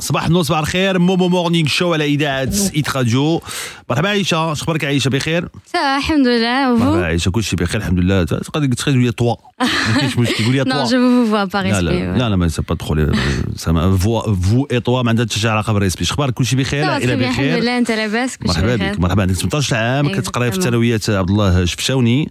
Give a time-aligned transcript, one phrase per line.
[0.00, 0.98] صباح النور صباح الخير.
[0.98, 3.42] مومو مورنينغ شو على إذاعة Hit Radio.
[3.90, 4.52] مرحبا عائشة.
[4.52, 7.30] أخبارك عائشة؟ بخير؟ Ça, الحمد لله, مرحبا عائشة.
[7.30, 10.44] كل شيء بخير الحمد لله تقدر تقول لي toi ما كاينش مشكل.
[10.44, 11.80] قول لي toi لا.
[11.80, 12.28] لا.
[12.28, 13.14] لا mais c'est pas trop
[13.98, 17.14] vous et toi ما عندها حتى شي علاقة بال respect أخبارك كل شيء بخير العائله
[17.14, 17.60] بخير.
[17.60, 19.00] الحمد لله, انت لاباس كل شيء مرحبا بك.
[19.00, 19.22] مرحبا.
[19.22, 20.62] عندك 18 عام كتقراي في Exactement.
[20.62, 22.30] ثانويه عبد الله شفشاوني.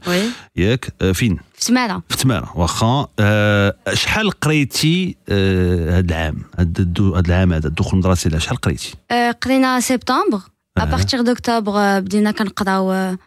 [0.57, 3.07] ياك آه، فين؟ في سمارة في تمارة واخا.
[3.19, 9.79] آه، شحال قريتي آه، هاد العام؟ هاد العام هذا الدخول المدرسي شحال قريتي؟ آه، قرينا
[9.79, 10.39] سبتمبر.
[10.79, 13.17] Partir d'octobre آه، بدينا كنقراو آه،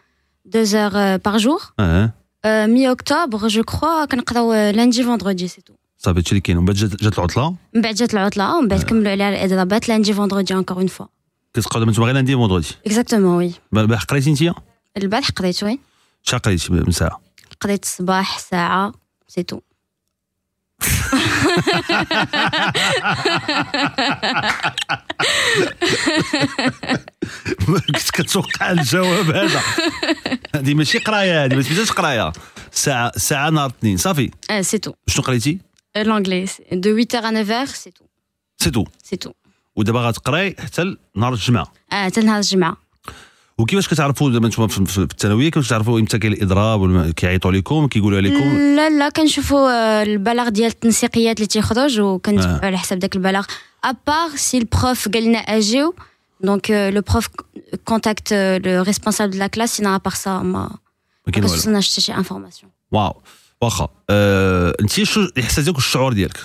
[0.47, 1.71] deux heures آه، par jour.
[1.79, 2.13] آه
[2.45, 5.75] آه، mi octobre je crois كنقراو آه، lundi vendredi c'est tout.
[5.97, 6.57] صافي هادشي اللي كاين.
[6.57, 10.53] ومن بعد جات العطلة؟ من بعد جات العطلة ومن بعد كملوا عليها الإضرابات lundi vendredi
[10.53, 11.05] encore une fois.
[11.53, 13.77] كتقراو دابا غير lundi vendredi exactement oui.
[13.77, 14.55] البارح قريتي انت
[14.97, 15.79] البارح قريت oui
[16.23, 17.22] شحال قريتي من ساعه
[17.63, 18.93] قريت الصباح ساعة
[19.51, 19.59] tout.
[27.67, 29.61] كنت كتوقع الجواب هذا.
[30.55, 32.31] هذه ماشي قراية هذه ما سميتهاش قراية.
[32.71, 34.31] ساعة ساعة نهار اثنين صافي.
[34.49, 34.93] آه، c'est tout.
[35.07, 35.59] شنو قريتي؟
[35.97, 38.05] De 8h à 9h c'est tout.
[39.03, 39.31] c'est tout
[39.75, 41.73] ودابا غتقراي حتى نهار الجمعة.
[41.91, 42.77] آه حتى نهار الجمعة.
[43.57, 48.57] وكيفاش كتعرفوا دابا نتوما في الثانوية؟ كيفاش تعرفوا إمتى كاين الإضراب كيعيطوا لكم كيقولوا لكم
[48.75, 52.65] لا لا كنشوفوا آه، البلاغ ديال التنسيقيات اللي تيخرج وكنتبعوا آه.
[52.65, 53.45] على حساب داك البلاغ.
[53.83, 55.95] à part si ال prof قال لنا اجيو
[56.41, 57.29] donc le prof
[57.85, 60.69] contacte le responsable de la classe sinon à part ça ما
[61.27, 63.21] ما حتى شي information wow
[63.61, 66.37] واخا انت شو الاحساس ديالك والشعور ديالك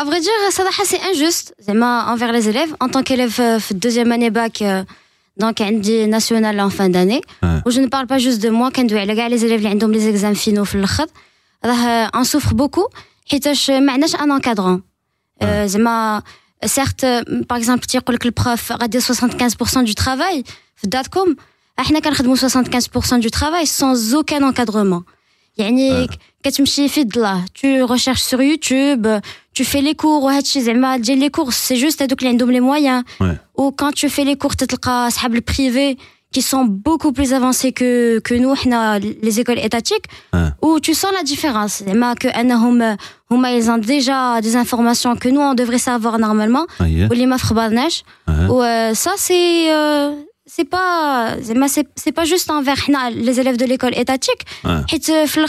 [0.00, 1.52] À vrai dire, صراحة c'est injuste.
[1.60, 2.74] زعما élèves.
[2.80, 4.84] En tant qu'élève euh, في ال deuxième bac euh,
[5.43, 7.63] donc عندي national en fin d'année آه.
[7.65, 9.93] و je ne parle pas juste de moi كندوي على كاع les élèves اللي عندهم
[9.93, 11.05] les examens finaux في الاخر
[11.65, 12.89] راه on souffre beaucoup
[13.31, 14.81] حيتاش ما عندناش ان encadrant
[15.41, 16.23] آه، زعما
[16.65, 17.23] certes
[17.53, 19.03] par exemple تيقول لك البروف غادي 75%
[19.65, 20.43] du travail
[20.75, 21.35] في داتكم
[21.79, 22.39] احنا كنخدموا 75%
[23.21, 25.03] du travail sans aucun encadrement
[25.57, 26.07] يعني
[26.43, 29.21] كتمشي في الظلاه tu recherches sur YouTube
[29.59, 32.61] tu fais les cours وهادشي زعما ديال لي cours c'est juste هادوك اللي عندهم les
[32.61, 33.37] moyens Ouais.
[33.61, 35.97] ou quand tu fais les cours تتلقى صحاب البريفي
[36.37, 40.49] qui sont beaucoup plus avancés que que nous حنا les écoles étatiques Ouais.
[40.65, 42.97] où tu sens la différence زعما que انهم
[43.31, 47.37] هما ils ont déjà des informations que nous on devrait savoir normalement اييه واللي ما
[47.37, 48.47] في خبرناش أها.
[48.49, 50.11] و ça c'est euh,
[50.55, 54.85] c'est pas زعما c'est c'est pas juste envers حنا les élèves de l'école étatique آه.
[54.89, 55.39] حيت في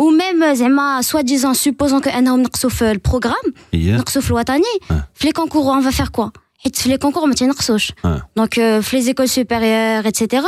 [0.00, 2.90] الآخر في ليكزام ناسيونال غنتقصحوا بزاف وميم زعما سوا ديزون سوبوزون كو انهم نقصوا في
[2.90, 5.08] البروغرام اييه نقصوا في الوطني آه.
[5.14, 8.28] في لي كونكور اون فا فير كوا حيت في les concours ما تينقصوش آه.
[8.36, 10.44] donc في les écoles supérieures etc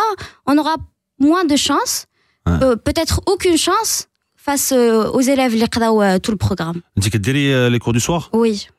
[0.51, 0.77] on aura
[1.23, 2.05] moins de chance
[2.47, 2.61] آه.
[2.61, 4.05] euh, peut-être aucune chance
[4.37, 6.81] face euh, aux élèves اللي قراو tout le programme.
[6.99, 8.71] انت كديري آه، les cours du soir oui.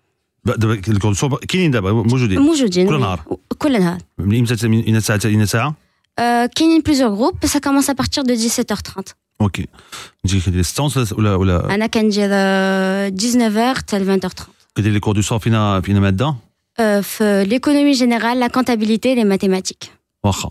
[0.45, 2.99] دابا les cours du soir كاينين دابا موجودين موجودين كل oui.
[2.99, 3.23] نهار.
[3.57, 5.75] كل نهار من إمتى من اين ساعه إلى ساعه
[6.19, 9.67] Euh, كاينين plusieurs groupes ça commence à partir de 17h30 OK
[10.25, 14.43] انت كديري ستونس ولا ولا أنا كندير آه، 19h حتى 20h30
[14.75, 16.35] كديري لي كور دو سوار فينا فينا ماده
[16.79, 19.87] آه، في l'économie générale la comptabilité les mathématiques
[20.23, 20.49] واخا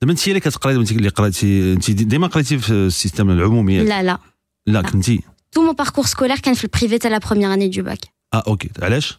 [0.00, 3.86] دابا انت اللي كتقراي دابا انت اللي قريتي انت ديما قريتي في السيستم العمومي ياك؟
[3.88, 4.18] لا لا
[4.66, 5.20] لا كنتي
[5.56, 8.70] tout mon parcours scolaire كان في البريفي تاع la première année du bac آه أوكي
[8.82, 9.18] علاش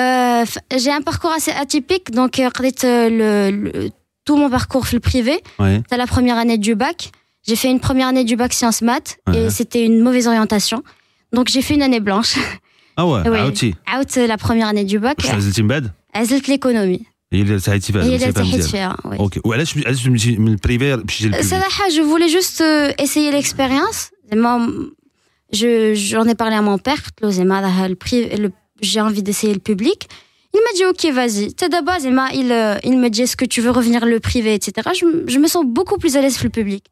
[0.00, 3.30] Euh, f- j'ai un parcours assez atypique, donc euh, قريت, euh, le,
[3.64, 3.90] le-
[4.24, 5.40] tout mon parcours في le privé.
[5.60, 7.10] وي C'est la première année du bac.
[7.47, 9.37] J'ai fait une première année du bac sciences maths Ouais.
[9.37, 10.79] et c'était une mauvaise orientation.
[11.35, 12.33] Donc j'ai fait une année blanche.
[12.99, 13.37] اه واه Oui.
[13.37, 15.17] عاودتي Out euh, la première année du bac.
[15.25, 17.03] واش نزلتي من بعد عزلت l'économie.
[17.33, 18.71] هي اللي ارتحيتي فيها هي اللي المسيرة ارتحيت مزيان.
[18.71, 18.97] فيها.
[19.05, 19.19] oui.
[19.19, 24.11] اوكي وعلاش علاش تمشي من البريفي مشيتي للبيبليك صراحة je voulais juste euh, essayer l'expérience.
[24.31, 24.69] زعما،
[25.53, 28.51] je j'en ai parlé à mon père قلت له زعما راه البري le-
[28.85, 29.99] j'ai envie d'essayer le public
[30.55, 33.45] il m'a dit ok vas-y t'es d'abord زعما il euh, il me dit est-ce que
[33.45, 34.69] tu veux revenir le privé etc
[34.99, 36.83] je, me- je me sens beaucoup plus à l'aise في le public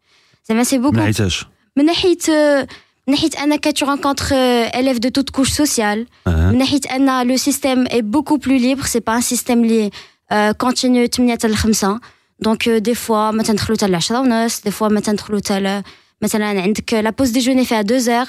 [0.49, 1.47] زعما c'est beaucoup من حيتاش
[1.77, 2.67] من ناحية آه،
[3.09, 6.07] من ناحية أنك tu rencontres euh, élèves de toutes couches sociales.
[6.27, 6.53] أها.
[6.53, 8.87] من ناحية أن le système est beaucoup plus libre.
[8.87, 9.91] C'est pas un système اللي
[10.33, 12.01] euh, continue 8 حتى الخمسة
[12.41, 14.61] donc des fois ما تندخلوا حتى العشرة ونص.
[14.61, 15.83] des fois ما تندخلوا حتى ل-
[16.23, 18.27] مثلا عندك la pause déjeuner فيها 2 زور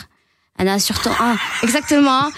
[0.60, 2.32] أنا surtout آه exactement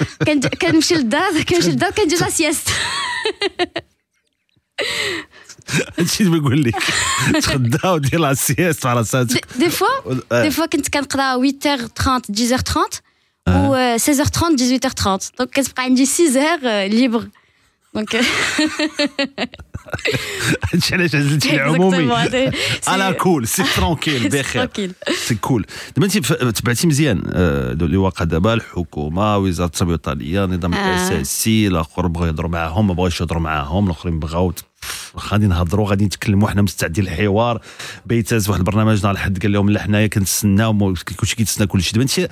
[0.62, 2.70] كنمشي للدار كنمشي للدار كندير la sieste
[6.00, 6.76] هادشي اللي بيقول لك
[7.44, 12.78] تغدا ودير la sieste مع راساتك des fois des fois كنت كنقرا 8h30 10h30
[13.50, 17.28] و 16h30 18h30 donc كتبقى عندي 6 heures libres
[17.96, 18.16] donc
[20.74, 22.12] هادشي علاش عزلتي العمومي؟
[22.88, 24.70] على cool c'est tranquille بخير.
[25.16, 25.66] c'est cool
[25.98, 31.10] دابا انت تبعتي مزيان آه، اللي واقع دابا الحكومة وزارة التربية والتعليميه نظام آه.
[31.10, 34.54] الأساسي الأخر بغاو يهضروا معاهم ما بغاوش يهضروا معاهم الآخرين بغاو
[35.20, 37.62] غادي نهضروا غادي نتكلموا حنا مستعدين للحوار
[38.06, 41.92] بيتاز واحد البرنامج نهار الحد قال لهم لا حنايا كنتسناو كلشي كيتسنى كلشي.
[41.92, 42.32] دابا انت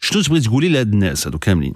[0.00, 1.74] شنو تبغي تقولي لهاد الناس هادو كاملين؟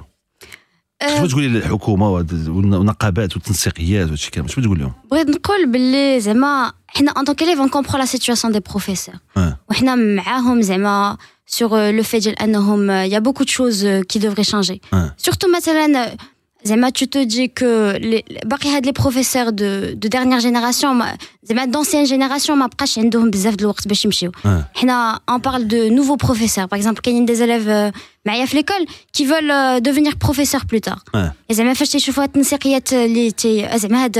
[1.16, 7.10] شنو تقولي للحكومة والنقابات والتنسيقيات وهادشي كامل؟ شنو تقول لهم؟ بغيت نقول باللي زعما حنا
[7.10, 9.18] ان طونك comprend la situation des professeurs.
[9.36, 9.58] آه.
[9.70, 11.16] وحنا معاهم زعما
[11.50, 14.50] sur euh, le fait ديال انهم il y a beaucoup de choses euh, qui devraient
[14.52, 14.80] changer.
[14.94, 15.14] آه.
[15.18, 16.16] Surtout مثلا
[16.64, 21.16] زعما tu te dis que les- باقي هاد les professeurs de de dernière génération ما-
[21.42, 25.62] زعما d'ancienne génération ما بقاش عندهم بزاف د الوقت باش يمشيو آه حنا on parle
[25.66, 26.68] de nouveaux professeurs.
[26.68, 27.96] Par exemple كاينين des élèves euh,
[28.26, 28.86] معايا في l'école
[29.18, 31.02] qui veulent euh, devenir professeurs plus tard.
[31.14, 34.18] آه زعما فاش تيشوفوا هاد التنسيقيات اللي تي زعما هاد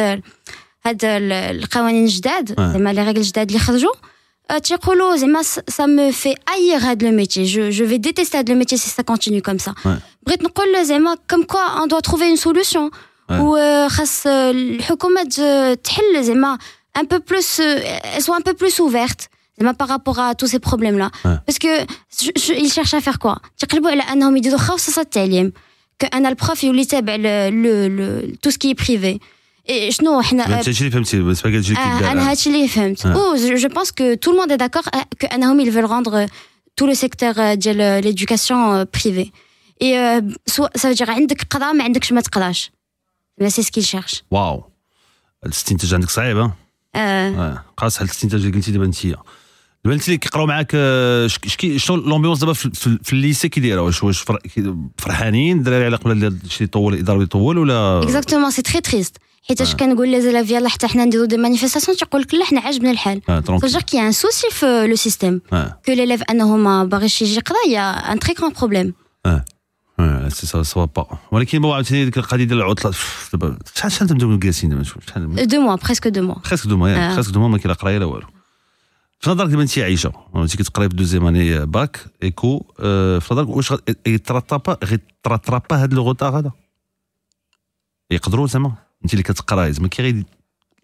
[0.86, 2.72] هاد ال- القوانين الجداد آه.
[2.72, 3.92] زعما les règles الجداد اللي خرجوا
[4.50, 8.50] آه، تيقولوا زعما ça me fait haïr هاد le métier je je vais détester هاد
[8.50, 9.98] le métier si ça continue comme ça آه.
[10.26, 12.90] بغيت نقول زعما comme quoi on doit trouver une solution
[13.30, 13.42] آه.
[13.42, 16.58] وخاص الحكومة ت- تحل زعما
[16.98, 19.28] un peu plus euh, elles sont un peu plus ouvertes
[19.60, 21.42] زعما par rapport à tous ces problèmes là آه.
[21.46, 21.86] parce que
[22.22, 23.36] je- je- ils cherchent à faire quoi?
[23.58, 25.52] تقلبوا على انهم يديروا خاصة التعليم
[25.98, 28.36] كان ال prof يولي تابع le
[29.68, 31.72] le tout ce qui privé إيه، شنو حنا انت هادشي اللي فهمتي بس باقي هادشي
[31.72, 33.16] اللي آه، كيدار أنا هادشي اللي فهمت آه.
[33.16, 36.28] و je pense que tout le monde est d'accord آه، que انهم ils veulent rendre
[36.80, 39.30] tout le secteur آه، ديال l'éducation privé
[39.84, 40.20] et euh,
[40.50, 42.70] soit ça veut dire عندك قرا ما عندكش ما تقراش
[43.42, 44.64] mais c'est ce qu'ils cherchent wow هاد
[45.46, 46.52] الاستنتاج عندك صعيب ها
[46.94, 46.98] آه،
[47.28, 49.06] آه قاص على الاستنتاج اللي قلتي دابا انت
[49.84, 53.12] دابا انت اللي كيقراو معاك آه، ش- ش- كي- شنو l'ambiance دابا في, في, في
[53.12, 56.94] ال lycée كي دايره واش واش فر- كي- فرحانين الدراري على قبل هذا الشيء يطول
[56.94, 59.16] الاداره يطول ولا exactement c'est très triste
[59.48, 62.90] حيتاش كنقول لي زلاف يلاه حتى حنا نديرو des manifestations تيقول لك لا حنا عاجبنا
[62.90, 63.22] الحال.
[63.28, 65.40] y a un souci في le système
[65.90, 68.92] que l'élève انه ما باغيش يجي يقرا très grand problème.
[69.26, 69.44] آه.
[70.00, 72.92] آه سي سا سوا با ولكن بون عاوتاني ديك القضية ديال العطلة
[73.76, 76.46] شحال شحال تبداو جالسين دابا؟ شحال deux mois presque deux mois.
[76.46, 77.16] خاصك دوما آه.
[77.16, 78.26] خاصك دوما ما كاين لا قراية لا والو.
[79.20, 83.48] في نظرك دابا انت عايشة؟ انت كتقراي في دوزيام اني باك ايكو آه، في نظرك
[83.48, 86.52] واش غا- يترطابا غيترطابا هذا لو غوتار هذا؟
[88.10, 88.72] يقدروا زعما؟
[89.04, 90.24] انت اللي كتقراي زعما كي غيدير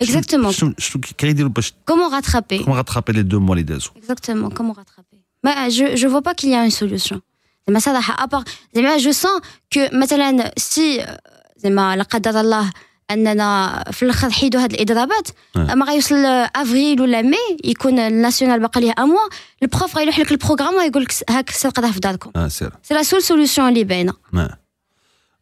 [0.04, 0.48] exactement.
[0.50, 4.50] شنو شنو كي غيديروا باش comment rattraper كون غاتخابي les deux mois اللي دازو exactement
[4.58, 7.20] comment rattraper ما je je vois pas qu'il y a une solution.
[7.68, 9.40] زعما صراحة à part زعما je sens
[9.72, 11.16] que مثلا si
[11.56, 12.72] زعما لا قدر الله
[13.10, 15.74] اننا في الآخر حيدوا هاد الاضرابات آه.
[15.74, 16.24] ما غيوصل
[16.56, 19.28] افريل ولا مي يكون ال national باقي ليه un mois
[19.62, 22.72] ال prof غيلوح لك ال programme ويقول لك هاك سير قضاه في داركم آه سير
[22.82, 24.58] c'est la seule solution اللي باينه آه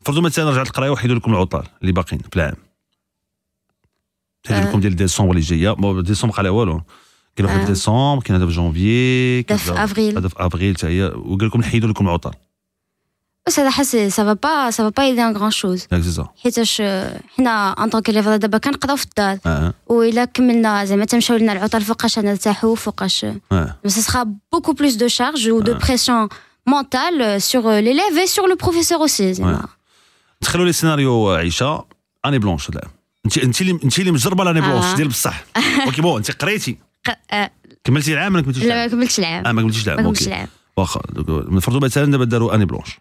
[0.05, 2.55] فرضوا مثلا رجعت القرايه وحيدوا لكم العطل اللي باقيين في العام
[4.47, 4.69] حيدوا آه.
[4.69, 6.81] لكم ديال ديسمبر اللي جاية bon décembre على والو
[7.37, 7.67] كاين واحد في آه.
[7.69, 10.19] ديسمبر كاين هذا في جونفي كاين هذا في هذا- أفريل.
[10.19, 12.31] هذا في افريل حتى هي وقال لكم نحيدوا لكم العطل
[13.49, 16.81] صراحة si ça va pas ça va pas aider en grand-chose ياك سي سا حيتاش
[16.81, 21.53] آه، حنا en tant qu'élèves دابا كنقراو في الدار آه وإلا كملنا زعما تمشاو لنا
[21.53, 26.29] العطل فوقاش نرتاحوا فوقاش آه Mais ce sera beaucoup plus de charge ou de pression
[26.67, 29.33] mentale euh, sur euh, l'élève et sur le professeur aussi.
[29.33, 29.69] زعما.
[30.41, 31.85] تخيلوا les scénarios عيشه
[32.27, 32.91] année blanche هذا العام
[33.25, 34.97] انت انت اللي انت اللي مجربة l'année blanche آه.
[34.97, 35.45] ديال بصح.
[35.87, 36.77] OK bon انت قريتي؟
[37.09, 37.51] ق- آه،
[37.85, 39.47] كملتي العام؟ ولا كملتيش لا ما العام كملتش العام.
[39.47, 40.35] آه ما كملتيش ما العام كملتش OK.
[40.35, 40.49] العام.
[40.77, 42.99] واخا donc نفرضوا مثلا دابا داروا année blanche.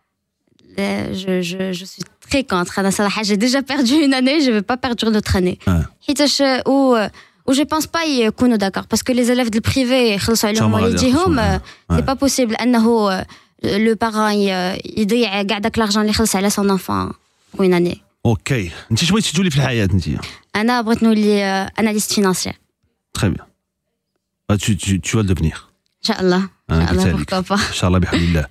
[0.77, 2.79] Euh, je, je, je suis très contre.
[2.79, 5.57] أنا صراحة j'ai déjà perdu une année je vais pas perdre notre année.
[5.67, 7.07] آه حيتاش آه، و
[7.47, 10.75] و je pense pas يكونوا d'accord parce que les élèves du privé يخلصوا عليهم شامل
[10.75, 11.59] غادي والديهم يخلصوا.
[11.91, 12.05] c'est Ouais.
[12.05, 12.61] pas possible.
[12.61, 13.25] انه آه،
[13.63, 17.11] le parent ي- يضيع كاع داك l'argent اللي خلص على son enfant
[17.57, 17.97] pour une année.
[18.25, 18.71] OK.
[18.91, 20.09] انت شنو بغيتي تولي في الحياة انت؟
[20.55, 21.69] أنا بغيت نولي
[22.13, 22.55] financière
[23.19, 23.45] Très bien.
[24.49, 25.69] Bah, tu, tu, tu vas le devenir.
[26.03, 26.49] إن شاء الله.
[26.71, 28.45] إن شاء قلت الله إن شاء الله بحول الله.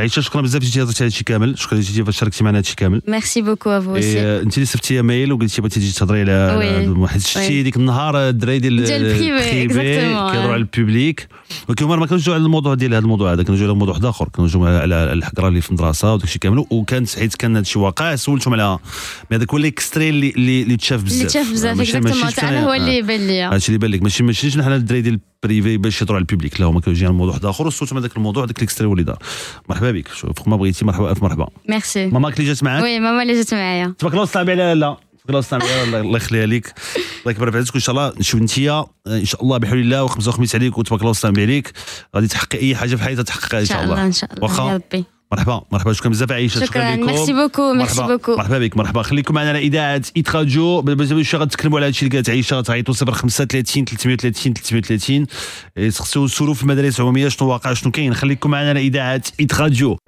[0.00, 1.58] عيشه شكرا بزاف جيتي هضرتي هادشي كامل.
[1.58, 3.02] شكرا جيتي فاش شاركتي معنا هادشي كامل.
[3.08, 7.08] Merci beaucoup à vous aussi انت اللي صيفطتي mail وقلتي بغيتي تجي تهضري على على.
[7.08, 7.62] حيت شفتي oui.
[7.62, 10.04] ديك النهار الدراري ديال ال privé،.
[10.04, 11.28] كيهضروا على ال public.
[11.68, 14.28] ولكن ما كانوش على الموضوع ديال هذا الموضوع هذا جاو على موضوع واحد آخر.
[14.38, 16.64] جاو على على الحقرة اللي في المدرسة وداك الشيء كامل.
[16.70, 18.78] وكانت حيت كان هادشي واقع سولتهم على
[19.30, 21.18] mais هذاك هو ال extrait اللي اللي تشاف بزاف.
[21.18, 23.02] اللي تشاف بزاف ماشي- exactement ماشي أنا- هو اللي آه.
[23.02, 23.54] بان ليا.
[23.54, 26.27] هادشي اللي بان لك ماشي ماشيش نحن الدراري ديال ال privé باش يهضروا على ال
[26.27, 26.60] public.
[26.60, 28.92] لا هما كانوا جايين على موضوع واحد آخر وصوتهم هذاك الموضوع هذاك ال extrait هو
[28.92, 29.18] اللي دار.
[29.68, 29.89] مرحبا.
[29.92, 30.08] بك.
[30.08, 31.48] شوف ما بغيتي مرحبا ألف مرحبا.
[31.68, 32.06] ميرسي.
[32.06, 33.94] ماماك اللي جات معاك؟ oui ماما اللي جات معايا.
[33.98, 34.96] تبارك الله الصنع عليها لا.
[35.24, 36.74] تبارك الله الصنع عليها الله يخليها لك
[37.20, 38.58] الله يكبر في عزك وإن شاء الله نشوف انت
[39.06, 41.72] إن شاء الله بحول الله وخمسة وخميس عليك وتبارك الله الصنع عليك
[42.16, 44.06] غادي تحققي أي حاجة في حياتك تحققها إن شاء الله.
[44.06, 44.48] إن شاء الله.
[44.48, 45.04] يا واخا ربي.
[45.32, 45.62] مرحبا.
[45.72, 45.92] مرحبا.
[45.92, 46.96] شكرا بزاف عيشه شكراً.
[46.96, 47.06] لكم.
[47.06, 48.16] merci beaucoup، merci مرحبا.
[48.16, 48.36] beaucoup.
[48.36, 48.76] مرحبا بك.
[48.76, 49.02] مرحبا.
[49.02, 50.84] خليكم معنا على إذاعة Hit Radio
[51.22, 55.26] شوية غتكلموا على هادشي اللي قالت عيشه غتعيطوا 035 330 330
[55.76, 59.54] إيه، سقسوا سولوا في المدارس العموميه شنو واقع؟ شنو كاين؟ خليكم معنا على إذاعة Hit
[59.54, 59.98] Radio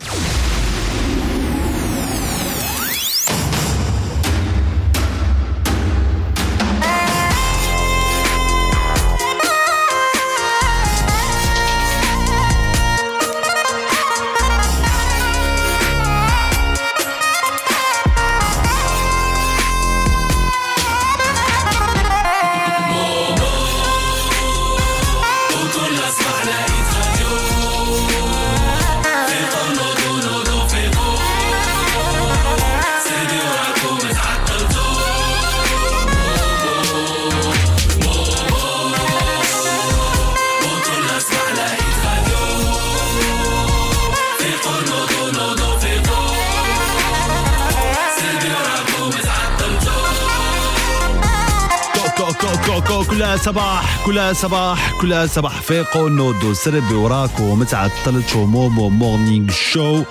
[53.10, 55.60] كلها صباح كلها صباح كلها صباح.
[55.60, 60.02] فيقوا نوضوا سربي وراكم ما تعطلتش Momo Morning Show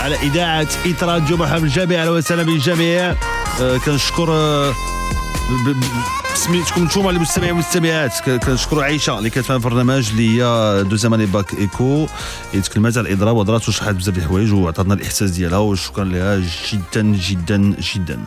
[0.00, 1.66] على إذاعة Hit Radio مرحبا
[2.00, 3.14] أهلا وسهلا بالجميع
[3.60, 4.72] آه كنشكر آه
[6.38, 11.54] سميتكم نتوما المستمعين والمستمعات كنشكروا عائشه اللي كانت في البرنامج اللي هي deuxième année bac
[11.54, 12.06] éco.
[12.52, 16.42] اللي تكلمات على الاضراب وهضرات وشرحت بزاف ديال الحوايج وعطاتنا الإحساس ديالها وشكرا لها
[16.72, 18.24] جدا جدا جدا.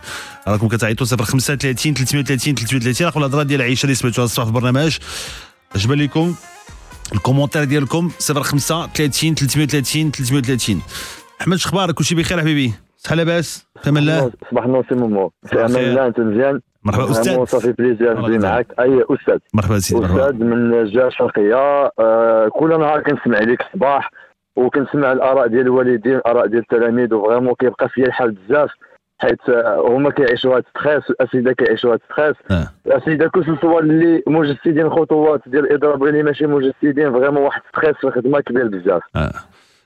[0.48, 4.98] راكم كتعيطوا 035 330 330 رقم الهضره ديال عائشه اللي سمعتوها الصباح في البرنامج.
[5.86, 6.36] بان لكم
[7.14, 10.82] ال commentaires ديالكم 05 30 330 330
[11.42, 12.74] أحمد شخبارك كلشي بخير حبيبي.
[12.98, 15.66] صحة لاباس؟ أمان الله صباح النور سي مومو بخير.
[15.66, 17.46] الله أنت مزيان؟ مرحبا أستاذ.
[17.46, 20.26] صافي plaisir نجي معاك اي أستاذ؟ مرحبا سيدي مرحبا.
[20.26, 21.56] أستاذ من الجهه الشرقيه
[22.00, 24.12] آه كل نهار كنسمع لك الصباح
[24.56, 28.70] وكنسمع الآراء ديال الوالدين الاراء ديال التلاميذ و vraiment كيبقى فيا الحال بزاف
[29.22, 33.28] حيت آه، هما كيعيشوا هذا stress الاساتذه كيعيشوا هذا stress آه.
[33.28, 38.40] كل الصور اللي مجسدين خطوات ديال الاضراب اللي ماشي مجسدين vraiment واحد stress في الخدمة
[38.40, 39.02] كبير بزاف.
[39.16, 39.32] آه.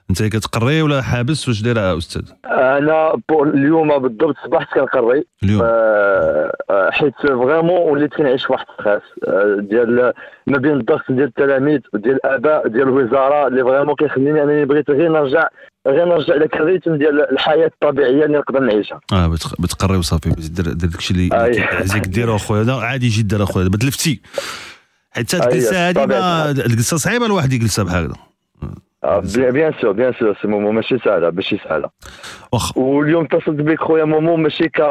[0.10, 5.24] انت كتقري ولا حابس واش داير أستاذ؟ أنا اليوم بالضبط صبحت كنقري.
[5.44, 5.62] اليوم.
[5.64, 10.14] آه، آه، حيت vraiment وليت كنعيش واحد stress آه، ديال
[10.48, 15.12] ما بين الضغط ديال التلاميذ وديال الآباء ديال الوزارة اللي vraiment كيخليني أنني بغيت غير
[15.12, 15.48] نرجع
[15.88, 19.00] غير نرجع لك ال rythme ديال الحياة الطبيعية اللي نقدر نعيشها.
[19.14, 23.78] آه بتق- بتقري وصافي دير داكشي اللي عايزك دير أخويا هذا عادي جدا أخويا ما
[23.78, 24.22] تلفتي.
[25.12, 26.52] حيت الجلسه طبيعي.
[26.52, 28.16] الجلسه صعيبة الواحد يجلسها بحال هكذا.
[29.06, 31.90] آه، bien sûr bien sûr سي مومو ماشي سهلة ماشي سهلة.
[32.54, 32.80] واخا.
[32.80, 34.82] واليوم اتصلت بك خويا مومو ماشي ك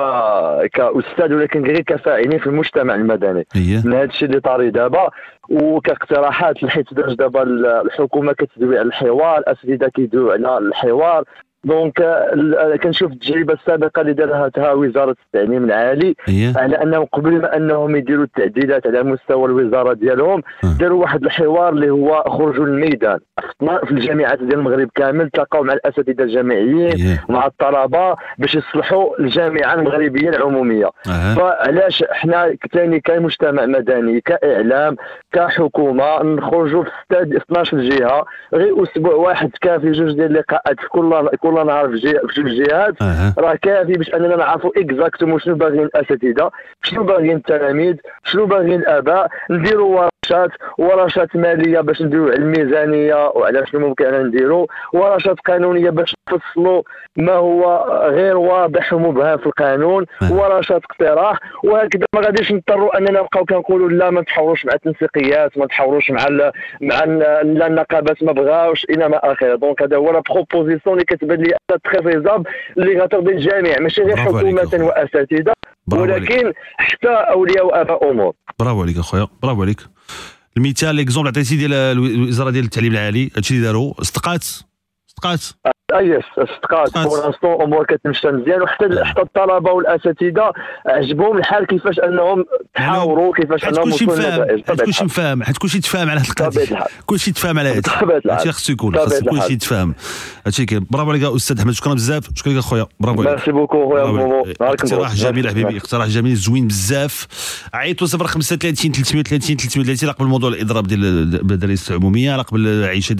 [0.72, 3.46] كاستاذ ولكن غير كفاعلين في المجتمع المدني.
[3.54, 5.10] هي من هذا الشيء اللي طاري دابا
[5.48, 7.42] وكاقتراحات حيت دابا
[7.82, 11.24] الحكومة كتدوي على الحوار الأساتذة كيدويو على الحوار.
[11.64, 17.56] دونك ال- كنشوف التجربة السابقة اللي دارها وزارة التعليم العالي هي على أنهم قبل ما
[17.56, 20.78] أنهم يديروا التعديلات على مستوى الوزارة ديالهم آه.
[20.80, 23.18] داروا واحد الحوار اللي هو خرجوا للميدان
[23.60, 29.74] في الجامعات ديال المغرب كامل تلاقاو مع الأساتذة الجامعيين هي مع الطلبة باش يصلحوا الجامعة
[29.74, 30.90] المغربية العمومية.
[31.36, 34.96] فعلاش إحنا ثاني كمجتمع مدني كإعلام
[35.32, 41.28] كحكومة نخرجوا في ستاد 12 جهة غير أسبوع واحد كافي جوج ديال اللقاءات في كل
[41.40, 43.34] كل نهار في جهه في جوج جهات أها.
[43.38, 46.50] راه كافي باش أننا نعرفوا exactement شنو باغيين الأساتذة
[46.82, 47.94] شنو باغيين التلاميذ
[48.24, 49.28] شنو باغيين الآباء.
[49.50, 55.90] نديروا ورشات ورشات مالية باش نديروا على الميزانيه وعلى شنو ممكن أن نديروا ورشات قانونية
[55.90, 56.82] باش نفصلوا
[57.16, 60.06] ما هو غير واضح ومبهم في القانون.
[60.30, 61.38] ورشات اقتراح.
[61.64, 66.26] وهكذا ما غاديش نضطروا أننا نبقاو كنقولوا لا ما نتحاوروش مع التنسيقيات ما نتحاوروش مع
[66.26, 71.04] ال مع لا النقابات ما بغاوش إلى ما اخره donc هذا هو la proposition اللي
[71.04, 72.46] كتبان لي أنا très faisable
[72.78, 74.84] اللي غترضي الجميع ماشي غير حكومة.
[74.84, 75.52] وأساتذة
[75.92, 78.34] ولكن حتى أولياء وآباء أمور.
[78.58, 79.80] برافو عليك أخويا برافو عليك.
[80.56, 84.44] المثال l'exemple عطيتي ديال الوزاره ديال التعليم العالي هادشي اللي داروا صدقات؟
[85.06, 87.06] صدقات؟ اي صدقات صدقات.
[87.06, 90.52] pour l'instant أمور كتمشى مزيان وحتى حتى الطلبة والأساتذة
[90.86, 95.80] عجبهم الحال كيفاش أنهم تحاوروا كيفاش أنهم كلشي وصلوا مفاهم للنتائج كلشي مفاهم حيت كلشي
[95.80, 96.86] تفاهم على هاد بطبيعة القضية.
[97.06, 98.30] كلشي تفاهم على هادشي الحال.
[98.30, 99.20] هادشي خصو يكون خاص.
[99.20, 99.94] كلشي يتفاهم
[100.46, 103.88] هادشي كاين برافو عليك أستاذ أحمد شكرا بزاف شكرا لك اخويا برافو عليك merci beaucoup
[103.88, 104.46] خويا مومو.
[104.60, 105.14] نهارك اقتراح.
[105.14, 105.48] جميل.
[105.48, 107.26] حبيبي اقتراح جميل زوين بزاف
[107.74, 113.16] عيطوا 035 330 330 على قبل موضوع الإضراب ديال المدارس العمومية قبل عيشه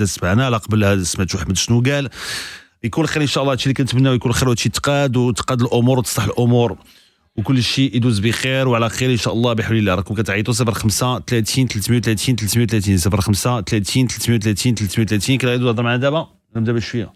[0.69, 2.09] قبل هذا سمعتوا أحمد شنو قال
[2.85, 6.25] يكون خير ان شاء الله هادشي اللي كنتمناو يكون خير وهادشي تقاد وتقاد الأمور وتصلح
[6.25, 6.77] الأمور
[7.37, 11.69] وكل شيء يدوز بخير وعلى خير ان شاء الله بحول الله راكم كتعيطوا 05 30
[11.69, 17.13] 330 330 05 30 330 330 كنعيدوا نهضر معنا دابا نبدا بشويه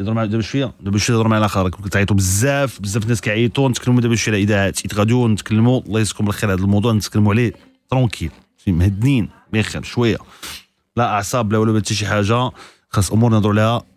[0.00, 3.68] يهضر معنا دابا شوية دابا شوية يهضر معنا اخر راكم كتعيطوا بزاف بزاف الناس كيعيطوا
[3.68, 7.52] نتكلموا دابا شوية على اذاعات يتغادوا نتكلموا الله يسكم بالخير هذا الموضوع نتكلموا عليه
[7.90, 8.30] ترونكيل
[8.66, 10.16] مهدنين بخير شوية
[10.96, 12.50] لا اعصاب لا ولا حتى شي حاجة
[12.90, 13.93] خاص امور نهضروا لها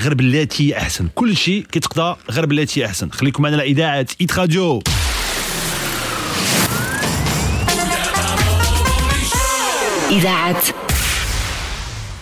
[0.00, 0.14] غير
[0.58, 1.08] هي أحسن.
[1.14, 2.46] كل شيء كيتقضى غير
[2.78, 3.10] هي أحسن.
[3.10, 4.82] خليكم معنا على اذاعه Hit Radio
[10.10, 10.62] إذاعة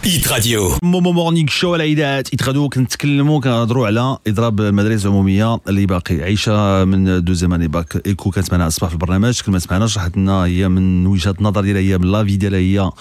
[0.07, 5.59] ايت راديو مومو مورنينغ شو على إذاعة Hit Radio كنتكلموا كنهضروا على إضراب المدارس العموميه
[5.69, 8.07] اللي باقي عايشة من deuxième année bac.
[8.07, 9.41] إيكو كانت معنا الصباح في البرنامج.
[9.41, 12.93] كلمات معنا شرحت لنا هي من وجهة النظر ديالها هي من l'avis ديالها هي آه،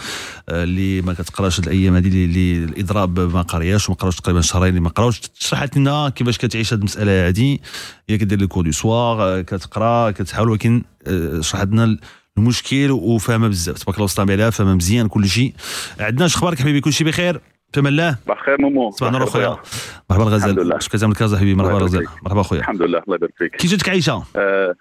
[0.49, 4.89] اللي ما كتقراش الأيام هذه اللي- الإضراب ما قرياش وما قراوش تقريبا شهرين اللي ما
[4.89, 5.21] قراوش.
[5.39, 7.57] شرحت لنا كيفاش كتعيش هاد المسألة هذه
[8.09, 11.97] هي كدير les cours du soir كتقرا كتحاول ولكن آه، شرحت لنا
[12.37, 13.83] المشكل وفاهمه بزاف.
[13.83, 15.53] تبارك الله وسلام عليها فاهمه مزيان كل شيء.
[15.99, 17.41] عندنا اش أخبارك حبيبي؟ كل شيء بخير؟
[17.73, 19.57] في أمان الله بخير مومو صباح النور بخير اخويا
[20.09, 20.79] مرحبا الحمد الغزال لله.
[20.79, 22.07] شكرا من كازا حبيبي مرحبا الله الغزال.
[22.23, 23.55] مرحبا اخويا الحمد لله الله يبارك فيك.
[23.55, 24.75] كي جاتك عيشه آه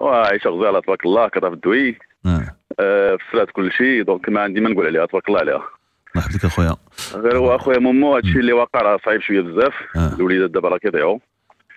[0.00, 1.98] وعيشه غزالة تبارك الله كتعرف الدوي.
[2.26, 2.56] آه.
[2.80, 5.62] آه فسرات كل شيء دونك ما عندي ما نقول عليها تبارك الله عليها.
[6.14, 6.76] مرحبا بك اخويا
[7.14, 9.74] غير هو أخويا مومو هادشي اللي واقع راه صعيب شوية بزاف.
[9.96, 10.14] آه.
[10.14, 11.18] الوليدات دابا راه كيضيعوا.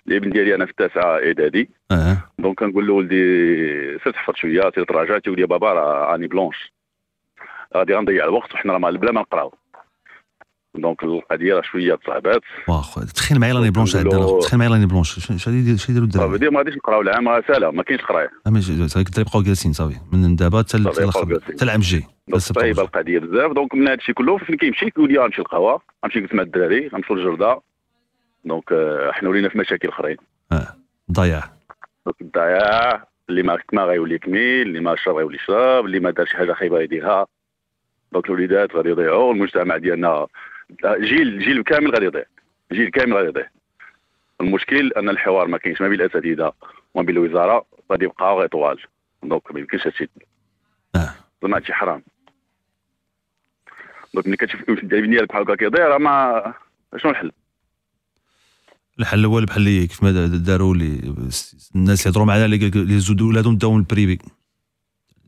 [0.07, 1.69] الابن ديالي أنا في التاسعه إعدادي.
[1.91, 2.17] آه.
[2.39, 3.15] دونك كنقول لولدي
[4.03, 6.73] سير تحفظ شوية سير تراجع تيولي يا بابا راه راني بلونش.
[7.77, 9.53] غادي غنضيع الوقت وحنا راه بلا ما نقراو.
[10.75, 12.41] دونك القضية راه شوية تصعبات.
[12.67, 15.19] واه خويا تخيل معايا راني بلونش عندنا تخيل معايا راني بلونش.
[15.19, 18.01] شنو شنو يدير- شنو يديروا الدراري؟ دير ما غاديش نقراو العام راه ساهله ما كاينش
[18.01, 18.29] قراية.
[18.47, 19.95] اما صافي يبقاو جالسين صافي.
[20.11, 20.77] من دابا حتى.
[21.47, 22.03] حتى العام الجاي
[22.37, 23.51] صعيبه القضية بزاف.
[23.51, 26.87] donc من هذا الشيء كله فين كيمشي كيقول لي غنمشي للقهوة غنمشي جلس مع الدراري
[26.87, 27.61] غنمشيو للجردة.
[28.47, 30.17] donc آه، حنا ولينا في مشاكل اخرين.
[30.51, 30.67] آه
[31.11, 31.43] ضياع.
[32.21, 36.37] الضياع اللي ما ما غيولي يكمل اللي ما شرب غيولي يشرب اللي ما دار شي
[36.37, 37.27] حاجة خايبة يديرها
[38.11, 40.27] donc الوليدات غادي يضيعوا المجتمع ديالنا
[40.85, 42.23] جيل جيل كامل غادي يضيع.
[42.71, 43.49] جيل كامل غادي يضيع.
[44.41, 46.53] المشكل أن الحوار ما كاينش ما بين الأساتذة
[46.93, 48.79] وما بين الوزارة غادي يبقى غير طوال.
[49.23, 50.09] donc ما يمكنش هادشي.
[50.95, 51.09] آه.
[51.41, 52.03] زعما هادشي حرام.
[54.13, 56.53] donc ملي كتشوف الابن ديالك بحال هكا كيضيع راه ما
[56.97, 57.31] شنو الحل؟
[58.99, 61.13] الحل الأول بحال اللي كيف ما داروا لي
[61.75, 64.19] الناس اللي يهضروا معنا اللي اللي زودوا ولادهم داهم ال privé.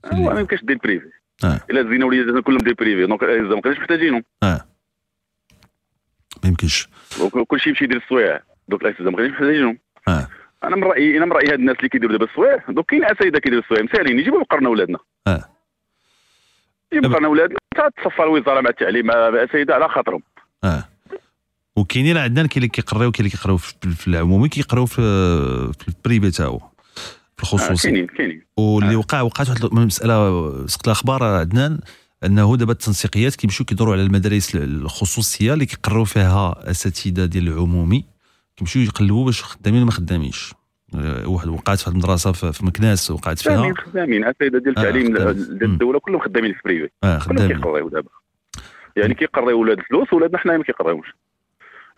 [0.05, 1.09] هو ما يمكنش دير privé
[1.43, 1.59] آه.
[1.69, 4.23] إلا زينا وليداتنا كلهم دير privé donc إذا ما كانش محتاجينهم.
[4.43, 4.65] آه.
[6.43, 6.89] ما يمكنش.
[7.47, 9.77] كلشي يمشي يدير السوايع donc الاساتذه ما كانش محتاجينهم.
[10.07, 10.27] آه.
[10.63, 13.39] أنا من رأيي أنا من رأيي هاد الناس اللي كيديروا دابا السوايع donc كاين اساتذه
[13.39, 14.97] كيديروا السوايع مسالين يجيبوا يقرنوا ولادنا.
[15.27, 15.45] آه.
[16.91, 17.57] يجيبوا يقرنوا ولادنا
[17.97, 20.21] تصفى الوزارة مع التعليم مع الاساتذه على خاطرهم.
[20.63, 20.88] آه.
[21.79, 25.01] وكاينين عندنا كاين اللي كيقراو كاين اللي كيقراو في العمومي كيقراو في
[25.79, 28.41] في ال privé تا هو في آه، الخصوصي كاينين كاينين.
[28.57, 31.79] واللي وقع وقعت واحد المساله سقط الأخبار عدنان
[32.25, 38.05] أنه دابا التنسيقيات كيمشيو كيدوروا على المدارس الخصوصية اللي كيقراو فيها أساتذة ديال العمومي
[38.57, 40.53] كيمشيو يقلبوا باش خدامين ما خدامينش.
[40.95, 43.53] آه، واحد وقعت في المدرسة في مكناس وقعت فيها.
[43.53, 44.23] خدامين خدامين.
[44.25, 45.13] أساتذة ديال آه، التعليم.
[45.13, 47.57] ديال الدولة كلهم خدامين في privé آه كلهم خدامين.
[47.57, 48.09] كيقراو دابا.
[48.95, 51.07] يعني كيقراو ولاد الفلوس ولادنا حنايا ما كيقراوش.